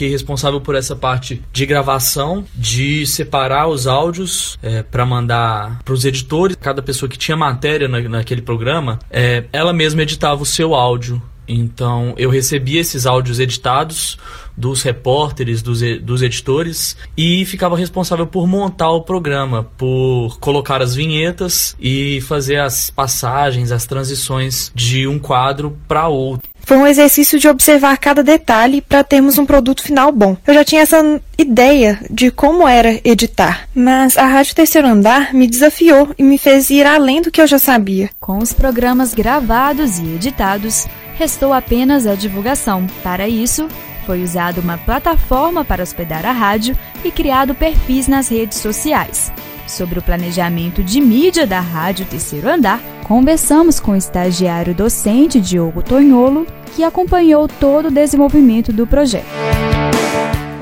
Fiquei 0.00 0.12
responsável 0.12 0.62
por 0.62 0.74
essa 0.74 0.96
parte 0.96 1.42
de 1.52 1.66
gravação, 1.66 2.42
de 2.54 3.06
separar 3.06 3.68
os 3.68 3.86
áudios 3.86 4.58
é, 4.62 4.82
para 4.82 5.04
mandar 5.04 5.82
para 5.84 5.92
os 5.92 6.06
editores. 6.06 6.56
Cada 6.58 6.80
pessoa 6.80 7.06
que 7.06 7.18
tinha 7.18 7.36
matéria 7.36 7.86
na, 7.86 8.00
naquele 8.00 8.40
programa, 8.40 8.98
é, 9.10 9.44
ela 9.52 9.74
mesma 9.74 10.00
editava 10.00 10.42
o 10.42 10.46
seu 10.46 10.74
áudio. 10.74 11.20
Então 11.46 12.14
eu 12.16 12.30
recebia 12.30 12.80
esses 12.80 13.04
áudios 13.04 13.38
editados 13.38 14.16
dos 14.56 14.82
repórteres, 14.82 15.60
dos, 15.60 15.82
dos 16.00 16.22
editores 16.22 16.96
e 17.14 17.44
ficava 17.44 17.76
responsável 17.76 18.26
por 18.26 18.46
montar 18.46 18.90
o 18.92 19.02
programa, 19.02 19.64
por 19.76 20.38
colocar 20.40 20.80
as 20.80 20.94
vinhetas 20.94 21.76
e 21.78 22.22
fazer 22.22 22.56
as 22.58 22.88
passagens, 22.88 23.70
as 23.70 23.84
transições 23.84 24.72
de 24.74 25.06
um 25.06 25.18
quadro 25.18 25.76
para 25.86 26.08
outro. 26.08 26.49
Foi 26.70 26.76
um 26.76 26.86
exercício 26.86 27.36
de 27.36 27.48
observar 27.48 27.98
cada 27.98 28.22
detalhe 28.22 28.80
para 28.80 29.02
termos 29.02 29.38
um 29.38 29.44
produto 29.44 29.82
final 29.82 30.12
bom. 30.12 30.36
Eu 30.46 30.54
já 30.54 30.64
tinha 30.64 30.82
essa 30.82 31.20
ideia 31.36 31.98
de 32.08 32.30
como 32.30 32.68
era 32.68 33.00
editar, 33.02 33.68
mas 33.74 34.16
a 34.16 34.24
Rádio 34.24 34.54
Terceiro 34.54 34.86
Andar 34.86 35.34
me 35.34 35.48
desafiou 35.48 36.14
e 36.16 36.22
me 36.22 36.38
fez 36.38 36.70
ir 36.70 36.86
além 36.86 37.22
do 37.22 37.28
que 37.28 37.40
eu 37.40 37.46
já 37.48 37.58
sabia. 37.58 38.08
Com 38.20 38.38
os 38.38 38.52
programas 38.52 39.12
gravados 39.12 39.98
e 39.98 40.14
editados, 40.14 40.86
restou 41.16 41.52
apenas 41.52 42.06
a 42.06 42.14
divulgação. 42.14 42.86
Para 43.02 43.28
isso, 43.28 43.66
foi 44.06 44.22
usada 44.22 44.60
uma 44.60 44.78
plataforma 44.78 45.64
para 45.64 45.82
hospedar 45.82 46.24
a 46.24 46.30
rádio 46.30 46.78
e 47.04 47.10
criado 47.10 47.52
perfis 47.52 48.06
nas 48.06 48.28
redes 48.28 48.58
sociais. 48.58 49.32
Sobre 49.66 49.98
o 49.98 50.02
planejamento 50.02 50.84
de 50.84 51.00
mídia 51.00 51.48
da 51.48 51.58
Rádio 51.58 52.06
Terceiro 52.06 52.48
Andar, 52.48 52.80
conversamos 53.10 53.80
com 53.80 53.90
o 53.90 53.96
estagiário 53.96 54.72
docente 54.72 55.40
Diogo 55.40 55.82
Tonholo, 55.82 56.46
que 56.76 56.84
acompanhou 56.84 57.48
todo 57.48 57.86
o 57.86 57.90
desenvolvimento 57.90 58.72
do 58.72 58.86
projeto. 58.86 59.26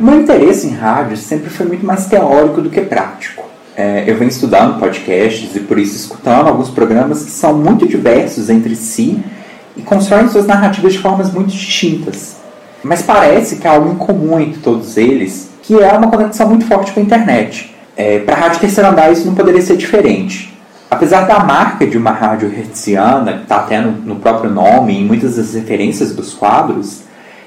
O 0.01 0.03
meu 0.03 0.19
interesse 0.19 0.67
em 0.67 0.71
rádio 0.71 1.19
sempre 1.19 1.51
foi 1.51 1.67
muito 1.67 1.85
mais 1.85 2.07
teórico 2.07 2.63
do 2.63 2.71
que 2.71 2.81
prático. 2.81 3.45
É, 3.77 4.05
eu 4.07 4.17
venho 4.17 4.31
estudando 4.31 4.81
podcasts 4.81 5.55
e 5.55 5.61
por 5.61 5.79
isso 5.79 5.95
escutando 5.95 6.49
alguns 6.49 6.71
programas 6.71 7.23
que 7.23 7.31
são 7.31 7.53
muito 7.53 7.87
diversos 7.87 8.49
entre 8.49 8.75
si 8.75 9.23
e 9.77 9.83
constroem 9.83 10.31
suas 10.31 10.47
narrativas 10.47 10.95
de 10.95 11.01
formas 11.01 11.31
muito 11.31 11.51
distintas. 11.51 12.39
Mas 12.83 13.03
parece 13.03 13.57
que 13.57 13.69
há 13.69 13.73
algo 13.73 13.93
em 13.93 13.97
comum 13.97 14.41
entre 14.41 14.59
todos 14.61 14.97
eles, 14.97 15.51
que 15.63 15.75
é 15.75 15.93
uma 15.93 16.11
conexão 16.11 16.49
muito 16.49 16.65
forte 16.65 16.93
com 16.93 17.01
a 17.01 17.03
internet. 17.03 17.77
É, 17.95 18.21
Para 18.21 18.37
a 18.37 18.39
Rádio 18.39 18.61
Terceiro 18.61 18.89
Andar 18.89 19.13
isso 19.13 19.27
não 19.27 19.35
poderia 19.35 19.61
ser 19.61 19.77
diferente. 19.77 20.57
Apesar 20.91 21.27
da 21.27 21.41
marca 21.41 21.87
de 21.87 21.99
uma 21.99 22.11
rádio 22.11 22.49
hertziana, 22.49 23.35
que 23.35 23.43
está 23.43 23.57
até 23.57 23.81
no, 23.81 23.93
no 23.93 24.17
próprio 24.17 24.51
nome 24.51 24.95
e 24.95 25.01
em 25.01 25.05
muitas 25.05 25.37
das 25.37 25.55
referências 25.55 26.15
dos 26.15 26.33
quadros, 26.33 27.03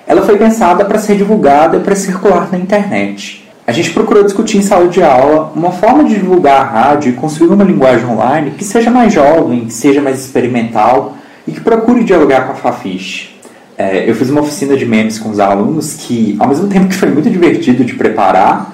ela 0.05 0.21
foi 0.21 0.37
pensada 0.37 0.85
para 0.85 0.99
ser 0.99 1.15
divulgada 1.15 1.77
e 1.77 1.79
para 1.79 1.95
circular 1.95 2.49
na 2.51 2.57
internet. 2.57 3.49
A 3.65 3.71
gente 3.71 3.91
procurou 3.91 4.23
discutir 4.23 4.57
em 4.57 4.61
sala 4.61 4.87
de 4.87 5.01
aula 5.01 5.51
uma 5.55 5.71
forma 5.71 6.03
de 6.03 6.15
divulgar 6.15 6.61
a 6.61 6.63
rádio 6.63 7.11
e 7.11 7.13
construir 7.13 7.49
uma 7.49 7.63
linguagem 7.63 8.05
online 8.05 8.51
que 8.51 8.63
seja 8.63 8.91
mais 8.91 9.13
jovem, 9.13 9.65
que 9.65 9.73
seja 9.73 10.01
mais 10.01 10.19
experimental 10.19 11.15
e 11.47 11.51
que 11.51 11.61
procure 11.61 12.03
dialogar 12.03 12.47
com 12.47 12.53
a 12.53 12.55
Fafiche. 12.55 13.35
É, 13.77 14.09
eu 14.09 14.13
fiz 14.13 14.29
uma 14.29 14.41
oficina 14.41 14.77
de 14.77 14.85
memes 14.85 15.17
com 15.17 15.29
os 15.29 15.39
alunos 15.39 15.95
que, 15.95 16.35
ao 16.39 16.47
mesmo 16.47 16.67
tempo 16.67 16.87
que 16.87 16.95
foi 16.95 17.09
muito 17.09 17.29
divertido 17.29 17.83
de 17.83 17.93
preparar, 17.95 18.71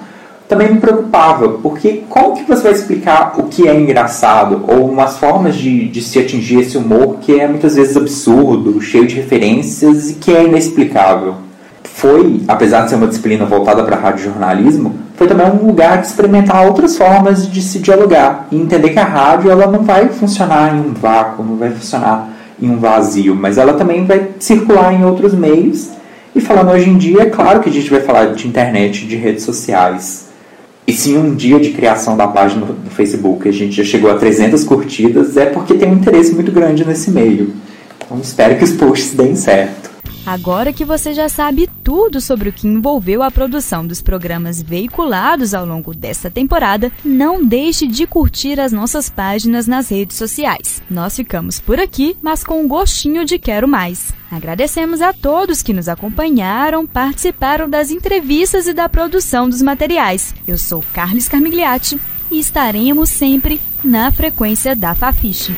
também 0.48 0.72
me 0.72 0.80
preocupava, 0.80 1.50
porque 1.62 2.04
como 2.08 2.34
que 2.34 2.44
você 2.44 2.62
vai 2.62 2.72
explicar 2.72 3.34
o 3.36 3.44
que 3.44 3.68
é 3.68 3.78
engraçado 3.78 4.64
ou 4.66 4.90
umas 4.90 5.18
formas 5.18 5.54
de, 5.54 5.86
de 5.88 6.00
se 6.00 6.18
atingir 6.18 6.60
esse 6.60 6.78
humor 6.78 7.18
que 7.20 7.38
é 7.38 7.46
muitas 7.46 7.76
vezes 7.76 7.96
absurdo, 7.98 8.80
cheio 8.80 9.06
de 9.06 9.14
referências 9.14 10.10
e 10.10 10.14
que 10.14 10.34
é 10.34 10.44
inexplicável? 10.44 11.34
Foi, 11.84 12.42
apesar 12.48 12.82
de 12.82 12.90
ser 12.90 12.96
uma 12.96 13.08
disciplina 13.08 13.44
voltada 13.44 13.82
para 13.82 13.96
rádio 13.96 14.24
jornalismo, 14.24 14.94
foi 15.16 15.26
também 15.26 15.50
um 15.50 15.66
lugar 15.66 16.00
de 16.00 16.06
experimentar 16.06 16.64
outras 16.64 16.96
formas 16.96 17.50
de 17.50 17.60
se 17.60 17.80
dialogar 17.80 18.46
e 18.50 18.56
entender 18.56 18.90
que 18.90 18.98
a 18.98 19.04
rádio 19.04 19.50
ela 19.50 19.66
não 19.66 19.82
vai 19.82 20.08
funcionar 20.08 20.74
em 20.74 20.80
um 20.80 20.94
vácuo, 20.94 21.44
não 21.44 21.56
vai 21.56 21.70
funcionar 21.70 22.30
em 22.60 22.70
um 22.70 22.78
vazio, 22.78 23.34
mas 23.34 23.58
ela 23.58 23.74
também 23.74 24.06
vai 24.06 24.30
circular 24.38 24.94
em 24.94 25.04
outros 25.04 25.34
meios. 25.34 25.90
E 26.34 26.40
falando 26.40 26.70
hoje 26.70 26.88
em 26.88 26.96
dia, 26.96 27.22
é 27.22 27.26
claro 27.26 27.60
que 27.60 27.68
a 27.68 27.72
gente 27.72 27.90
vai 27.90 28.00
falar 28.00 28.26
de 28.26 28.46
internet, 28.46 29.06
de 29.06 29.16
redes 29.16 29.42
sociais, 29.42 30.27
se 30.92 31.10
em 31.10 31.18
um 31.18 31.34
dia 31.34 31.60
de 31.60 31.70
criação 31.70 32.16
da 32.16 32.26
página 32.26 32.64
no 32.64 32.90
Facebook 32.90 33.48
a 33.48 33.52
gente 33.52 33.76
já 33.76 33.84
chegou 33.84 34.10
a 34.10 34.14
300 34.14 34.64
curtidas, 34.64 35.36
é 35.36 35.46
porque 35.46 35.74
tem 35.74 35.88
um 35.90 35.94
interesse 35.94 36.34
muito 36.34 36.50
grande 36.50 36.84
nesse 36.84 37.10
meio. 37.10 37.54
Então 38.04 38.18
espero 38.20 38.56
que 38.56 38.64
os 38.64 38.72
posts 38.72 39.14
deem 39.14 39.36
certo. 39.36 39.87
Agora 40.28 40.74
que 40.74 40.84
você 40.84 41.14
já 41.14 41.26
sabe 41.26 41.70
tudo 41.82 42.20
sobre 42.20 42.50
o 42.50 42.52
que 42.52 42.68
envolveu 42.68 43.22
a 43.22 43.30
produção 43.30 43.86
dos 43.86 44.02
programas 44.02 44.60
veiculados 44.60 45.54
ao 45.54 45.64
longo 45.64 45.94
desta 45.94 46.30
temporada, 46.30 46.92
não 47.02 47.42
deixe 47.42 47.86
de 47.86 48.06
curtir 48.06 48.60
as 48.60 48.70
nossas 48.70 49.08
páginas 49.08 49.66
nas 49.66 49.88
redes 49.88 50.18
sociais. 50.18 50.82
Nós 50.90 51.16
ficamos 51.16 51.58
por 51.60 51.80
aqui, 51.80 52.14
mas 52.20 52.44
com 52.44 52.60
um 52.60 52.68
gostinho 52.68 53.24
de 53.24 53.38
quero 53.38 53.66
mais. 53.66 54.12
Agradecemos 54.30 55.00
a 55.00 55.14
todos 55.14 55.62
que 55.62 55.72
nos 55.72 55.88
acompanharam, 55.88 56.86
participaram 56.86 57.66
das 57.66 57.90
entrevistas 57.90 58.66
e 58.66 58.74
da 58.74 58.86
produção 58.86 59.48
dos 59.48 59.62
materiais. 59.62 60.34
Eu 60.46 60.58
sou 60.58 60.84
Carlos 60.92 61.26
Carmigliati 61.26 61.98
e 62.30 62.38
estaremos 62.38 63.08
sempre 63.08 63.58
na 63.82 64.12
frequência 64.12 64.76
da 64.76 64.94
Fafiche. 64.94 65.56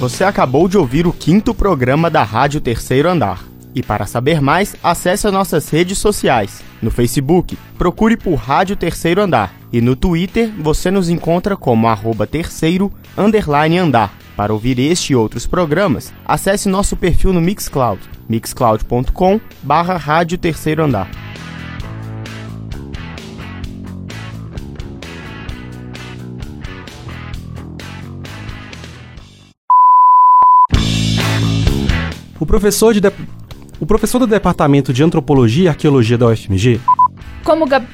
Você 0.00 0.24
acabou 0.24 0.66
de 0.66 0.78
ouvir 0.78 1.06
o 1.06 1.12
quinto 1.12 1.54
programa 1.54 2.08
da 2.08 2.22
Rádio 2.22 2.58
Terceiro 2.58 3.06
Andar. 3.06 3.44
E 3.74 3.82
para 3.82 4.06
saber 4.06 4.40
mais, 4.40 4.74
acesse 4.82 5.26
as 5.26 5.32
nossas 5.32 5.68
redes 5.68 5.98
sociais. 5.98 6.62
No 6.80 6.90
Facebook, 6.90 7.54
procure 7.76 8.16
por 8.16 8.36
Rádio 8.36 8.76
Terceiro 8.76 9.20
Andar. 9.20 9.52
E 9.70 9.78
no 9.82 9.94
Twitter, 9.94 10.50
você 10.58 10.90
nos 10.90 11.10
encontra 11.10 11.54
como 11.54 11.86
arroba 11.86 12.26
terceiro 12.26 12.90
underline 13.14 13.76
andar. 13.76 14.14
Para 14.34 14.54
ouvir 14.54 14.78
este 14.78 15.12
e 15.12 15.16
outros 15.16 15.46
programas, 15.46 16.14
acesse 16.24 16.66
nosso 16.66 16.96
perfil 16.96 17.34
no 17.34 17.40
Mixcloud, 17.42 18.00
mixcloud.com 18.26 19.38
barra 19.62 19.98
Rádio 19.98 20.38
Terceiro 20.38 20.82
Andar. 20.82 21.10
O 32.40 32.46
professor, 32.46 32.94
de 32.94 33.00
de... 33.00 33.12
o 33.78 33.84
professor 33.84 34.18
do 34.18 34.26
Departamento 34.26 34.94
de 34.94 35.04
Antropologia 35.04 35.64
e 35.64 35.68
Arqueologia 35.68 36.16
da 36.16 36.26
UFMG. 36.26 36.80
Como 37.44 37.66
Gab. 37.66 37.86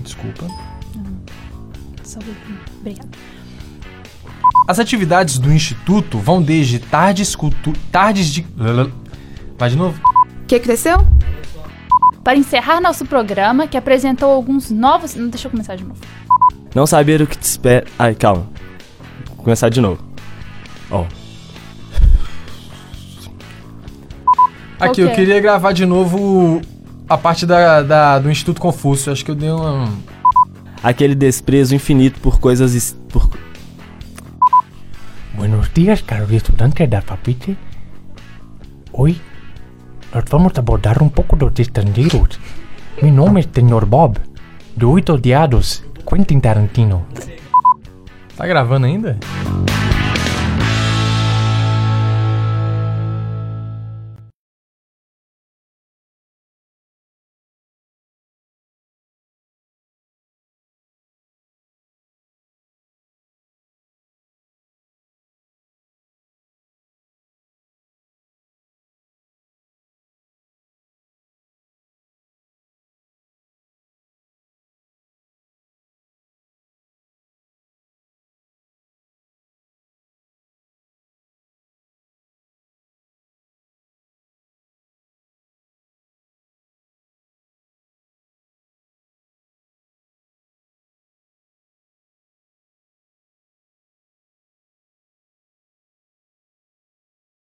Desculpa. 0.00 0.46
Só 2.04 2.20
Obrigada. 2.80 3.08
As 4.68 4.78
atividades 4.78 5.38
do 5.38 5.52
Instituto 5.52 6.18
vão 6.18 6.40
desde 6.40 6.78
tardes, 6.78 7.34
cultu... 7.34 7.72
tardes 7.90 8.32
de. 8.32 8.46
Vai 9.58 9.70
de 9.70 9.76
novo? 9.76 10.00
Que 10.46 10.60
cresceu? 10.60 11.04
Para 12.22 12.36
encerrar 12.38 12.80
nosso 12.80 13.04
programa, 13.04 13.66
que 13.66 13.76
apresentou 13.76 14.30
alguns 14.30 14.70
novos. 14.70 15.16
Não, 15.16 15.28
deixa 15.28 15.48
eu 15.48 15.50
começar 15.50 15.74
de 15.74 15.84
novo. 15.84 16.00
Não 16.74 16.86
saber 16.86 17.20
o 17.22 17.26
que 17.26 17.36
te 17.36 17.42
espera. 17.42 17.86
Ai, 17.98 18.14
calma. 18.14 18.48
Vou 19.26 19.36
começar 19.44 19.68
de 19.68 19.80
novo. 19.80 20.04
Ó. 20.90 21.02
Oh. 21.02 21.25
Aqui, 24.78 25.00
eu 25.00 25.10
queria 25.12 25.40
gravar 25.40 25.72
de 25.72 25.86
novo 25.86 26.60
a 27.08 27.16
parte 27.16 27.46
da, 27.46 27.82
da, 27.82 28.18
do 28.18 28.30
Instituto 28.30 28.60
Confúcio. 28.60 29.10
Acho 29.10 29.24
que 29.24 29.30
eu 29.30 29.34
dei 29.34 29.50
uma. 29.50 29.88
Aquele 30.82 31.14
desprezo 31.14 31.74
infinito 31.74 32.20
por 32.20 32.38
coisas. 32.38 32.96
Por... 33.08 33.30
Buenos 35.34 35.70
días, 35.72 36.02
caros 36.02 36.30
estudantes 36.30 36.88
da 36.88 37.00
FAPITE. 37.00 37.56
Hoy 38.92 39.20
nós 40.14 40.24
vamos 40.30 40.52
abordar 40.58 41.02
um 41.02 41.08
pouco 41.08 41.36
dos 41.36 41.58
estrangeiros. 41.58 42.38
Meu 43.02 43.12
nome 43.12 43.40
é 43.40 43.42
Sr. 43.42 43.84
Bob, 43.86 44.18
do 44.76 44.90
Oito 44.90 45.14
Odiados, 45.14 45.84
Quentin 46.08 46.40
Tarantino. 46.40 47.06
Tá 48.36 48.46
gravando 48.46 48.86
ainda? 48.86 49.18